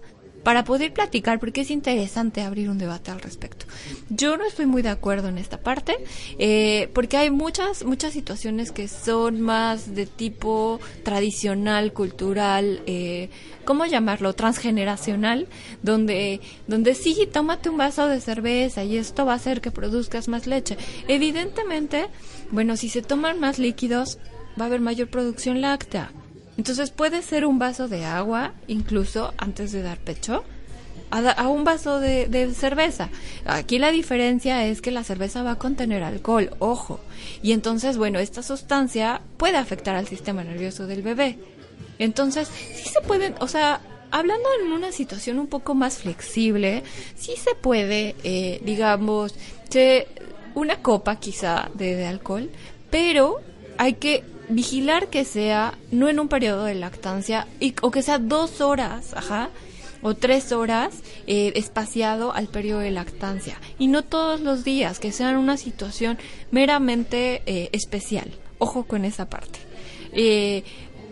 para 0.47 0.63
poder 0.63 0.93
platicar, 0.93 1.41
porque 1.41 1.60
es 1.60 1.71
interesante 1.71 2.39
abrir 2.39 2.69
un 2.69 2.77
debate 2.77 3.12
al 3.12 3.19
respecto. 3.19 3.65
Yo 4.10 4.38
no 4.38 4.45
estoy 4.45 4.65
muy 4.65 4.81
de 4.81 4.88
acuerdo 4.88 5.27
en 5.27 5.38
esta 5.38 5.60
parte, 5.60 5.97
eh, 6.39 6.89
porque 6.93 7.17
hay 7.17 7.31
muchas, 7.31 7.83
muchas 7.83 8.13
situaciones 8.13 8.71
que 8.71 8.88
son 8.88 9.41
más 9.41 9.93
de 9.93 10.05
tipo 10.05 10.79
tradicional, 11.03 11.91
cultural, 11.91 12.81
eh, 12.86 13.29
¿cómo 13.65 13.86
llamarlo? 13.88 14.31
Transgeneracional, 14.31 15.49
donde, 15.83 16.39
donde 16.65 16.95
sí, 16.95 17.27
tómate 17.29 17.69
un 17.69 17.75
vaso 17.75 18.07
de 18.07 18.21
cerveza 18.21 18.86
y 18.86 18.95
esto 18.95 19.25
va 19.25 19.33
a 19.33 19.36
hacer 19.36 19.60
que 19.60 19.71
produzcas 19.71 20.29
más 20.29 20.47
leche. 20.47 20.77
Evidentemente, 21.10 22.05
bueno, 22.51 22.77
si 22.77 22.88
se 22.88 23.01
toman 23.01 23.41
más 23.41 23.60
líquidos, 23.60 24.17
va 24.57 24.63
a 24.63 24.67
haber 24.67 24.79
mayor 24.79 25.10
producción 25.10 25.60
láctea. 25.60 26.10
Entonces 26.57 26.89
puede 26.89 27.21
ser 27.21 27.45
un 27.45 27.59
vaso 27.59 27.87
de 27.87 28.05
agua, 28.05 28.53
incluso 28.67 29.33
antes 29.37 29.71
de 29.71 29.83
dar 29.83 29.99
pecho, 29.99 30.43
a, 31.11 31.47
un 31.47 31.63
vaso 31.63 31.99
de, 31.99 32.51
cerveza. 32.53 33.09
Aquí 33.45 33.79
la 33.79 33.91
diferencia 33.91 34.65
es 34.65 34.81
que 34.81 34.91
la 34.91 35.03
cerveza 35.03 35.43
va 35.43 35.51
a 35.51 35.59
contener 35.59 36.03
alcohol, 36.03 36.51
ojo. 36.59 36.99
Y 37.41 37.51
entonces, 37.53 37.97
bueno, 37.97 38.19
esta 38.19 38.43
sustancia 38.43 39.21
puede 39.37 39.57
afectar 39.57 39.95
al 39.95 40.07
sistema 40.07 40.43
nervioso 40.43 40.87
del 40.87 41.01
bebé. 41.01 41.37
Entonces, 41.99 42.49
sí 42.49 42.89
se 42.89 43.01
pueden, 43.01 43.35
o 43.39 43.47
sea, 43.47 43.81
hablando 44.11 44.47
en 44.61 44.71
una 44.71 44.91
situación 44.91 45.39
un 45.39 45.47
poco 45.47 45.75
más 45.75 45.97
flexible, 45.97 46.83
sí 47.15 47.35
se 47.37 47.55
puede, 47.55 48.15
eh, 48.23 48.61
digamos, 48.63 49.35
una 50.55 50.81
copa 50.81 51.17
quizá 51.17 51.69
de 51.73 52.05
alcohol, 52.05 52.49
pero 52.89 53.37
hay 53.77 53.93
que 53.93 54.23
vigilar 54.49 55.07
que 55.07 55.25
sea 55.25 55.77
no 55.91 56.10
en 56.10 56.19
un 56.19 56.27
periodo 56.27 56.65
de 56.65 56.75
lactancia 56.75 57.47
y, 57.60 57.75
o 57.81 57.91
que 57.91 58.01
sea 58.01 58.19
dos 58.19 58.62
horas, 58.62 59.13
ajá, 59.15 59.49
o 60.01 60.13
tres 60.13 60.51
horas 60.51 61.01
eh, 61.25 61.53
espaciado 61.55 62.33
al 62.33 62.47
periodo 62.47 62.79
de 62.79 62.91
lactancia 62.91 63.60
y 63.79 63.88
no 63.88 64.03
todos 64.03 64.41
los 64.41 64.63
días, 64.63 64.99
que 64.99 65.12
sean 65.12 65.38
una 65.38 65.57
situación 65.57 66.17
meramente 66.51 67.41
eh, 67.45 67.69
especial. 67.71 68.31
Ojo 68.60 68.86
con 68.86 69.05
esa 69.05 69.29
parte. 69.29 69.60
Eh, 70.13 70.63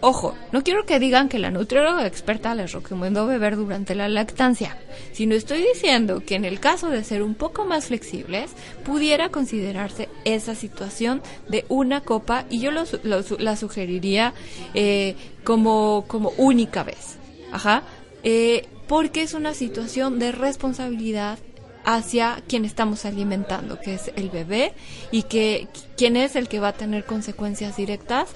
Ojo, 0.08 0.36
no 0.52 0.64
quiero 0.64 0.86
que 0.86 1.00
digan 1.00 1.30
que 1.30 1.40
la 1.40 1.50
nutrióloga 1.50 2.06
experta 2.06 2.54
les 2.54 2.74
recomendó 2.74 3.26
beber 3.26 3.56
durante 3.56 3.96
la 3.96 4.08
lactancia, 4.08 4.78
sino 5.14 5.34
estoy 5.34 5.64
diciendo 5.74 6.22
que 6.24 6.36
en 6.36 6.46
el 6.46 6.60
caso 6.60 6.92
de 6.92 7.04
ser 7.04 7.24
un 7.24 7.34
poco 7.34 7.66
más 7.66 7.88
flexibles, 7.88 8.52
pudiera 8.84 9.30
considerarse 9.30 10.08
esa 10.24 10.54
situación 10.54 11.24
de 11.50 11.66
una 11.70 12.02
copa 12.02 12.46
y 12.52 12.60
yo 12.60 12.70
la 12.70 13.56
sugeriría 13.56 14.36
eh, 14.76 15.16
como, 15.44 16.06
como 16.08 16.34
única 16.38 16.84
vez. 16.84 17.18
Ajá. 17.52 17.82
Eh, 18.22 18.68
porque 18.88 19.24
es 19.24 19.34
una 19.34 19.56
situación 19.56 20.20
de 20.20 20.32
responsabilidad 20.32 21.40
hacia 21.84 22.44
quien 22.48 22.64
estamos 22.64 23.06
alimentando, 23.06 23.80
que 23.80 23.96
es 23.96 24.12
el 24.16 24.30
bebé, 24.30 24.74
y 25.10 25.24
que 25.24 25.68
quien 25.98 26.16
es 26.16 26.36
el 26.36 26.48
que 26.48 26.60
va 26.60 26.70
a 26.70 26.74
tener 26.74 27.06
consecuencias 27.06 27.78
directas 27.78 28.30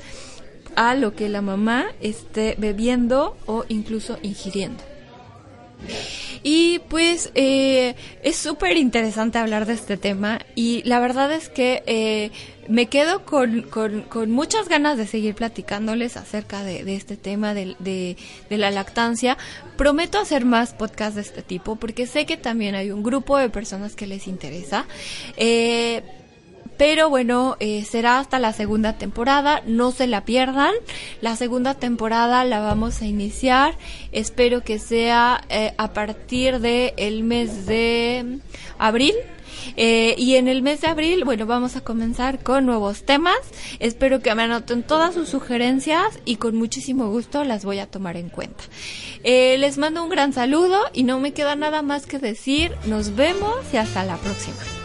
a 0.76 0.96
lo 0.96 1.16
que 1.16 1.30
la 1.30 1.42
mamá 1.42 1.88
esté 2.02 2.56
bebiendo 2.58 3.38
o 3.46 3.66
incluso 3.70 4.18
ingiriendo. 4.22 4.84
Y 6.44 6.80
pues 6.90 7.32
eh, 7.36 7.96
es 8.24 8.38
súper 8.38 8.78
interesante 8.78 9.38
hablar 9.38 9.66
de 9.66 9.74
este 9.74 9.98
tema 9.98 10.40
y 10.56 10.82
la 10.84 11.00
verdad 11.00 11.32
es 11.32 11.50
que 11.50 11.84
eh, 11.86 12.32
me 12.68 12.88
quedo 12.88 13.26
con, 13.26 13.64
con, 13.64 14.32
muchas 14.32 14.70
ganas 14.70 14.98
de 14.98 15.08
seguir 15.08 15.36
platicándoles 15.36 16.18
acerca 16.18 16.64
de, 16.64 16.96
este 16.96 17.18
tema 17.18 17.54
de, 17.54 17.76
de, 17.80 18.58
la 18.58 18.72
lactancia. 18.72 19.38
Prometo 19.76 20.20
hacer 20.20 20.46
más 20.46 20.74
podcasts 20.74 21.16
de 21.16 21.22
este 21.22 21.42
tipo 21.42 21.76
porque 21.76 22.08
sé 22.08 22.26
que 22.26 22.38
también 22.38 22.76
hay 22.76 22.92
un 22.92 23.04
grupo 23.04 23.38
de 23.38 23.50
personas 23.50 23.96
que 23.96 24.08
les 24.08 24.28
interesa. 24.28 24.86
Eh, 25.36 26.04
pero 26.80 27.10
bueno, 27.10 27.58
eh, 27.60 27.84
será 27.84 28.20
hasta 28.20 28.40
la 28.40 28.54
segunda 28.54 28.94
temporada, 28.94 29.62
no 29.66 29.92
se 29.92 30.08
la 30.08 30.24
pierdan. 30.24 30.74
La 31.20 31.36
segunda 31.36 31.74
temporada 31.74 32.46
la 32.46 32.62
vamos 32.62 33.02
a 33.02 33.06
iniciar, 33.06 33.78
espero 34.14 34.64
que 34.64 34.80
sea 34.80 35.44
eh, 35.50 35.74
a 35.78 35.92
partir 35.92 36.62
del 36.62 36.94
el 36.96 37.24
mes 37.24 37.66
de 37.66 38.40
abril. 38.78 39.14
Eh, 39.76 40.16
y 40.18 40.36
en 40.36 40.48
el 40.48 40.62
mes 40.62 40.80
de 40.80 40.88
abril, 40.88 41.26
bueno, 41.26 41.46
vamos 41.46 41.76
a 41.76 41.82
comenzar 41.82 42.42
con 42.42 42.66
nuevos 42.66 43.04
temas. 43.04 43.36
Espero 43.80 44.22
que 44.22 44.34
me 44.34 44.44
anoten 44.44 44.82
todas 44.82 45.14
sus 45.14 45.28
sugerencias 45.28 46.18
y 46.24 46.38
con 46.38 46.56
muchísimo 46.56 47.10
gusto 47.10 47.44
las 47.44 47.66
voy 47.66 47.80
a 47.80 47.88
tomar 47.88 48.16
en 48.16 48.30
cuenta. 48.30 48.64
les 49.26 49.78
mando 49.78 50.02
un 50.02 50.10
gran 50.10 50.32
saludo 50.32 50.80
y 50.94 51.04
no 51.04 51.20
me 51.20 51.34
queda 51.34 51.58
nada 51.58 51.82
más 51.82 52.06
que 52.06 52.20
decir. 52.20 52.72
Nos 52.86 53.18
vemos 53.18 53.58
y 53.74 53.78
hasta 53.78 54.06
la 54.06 54.16
próxima. 54.16 54.79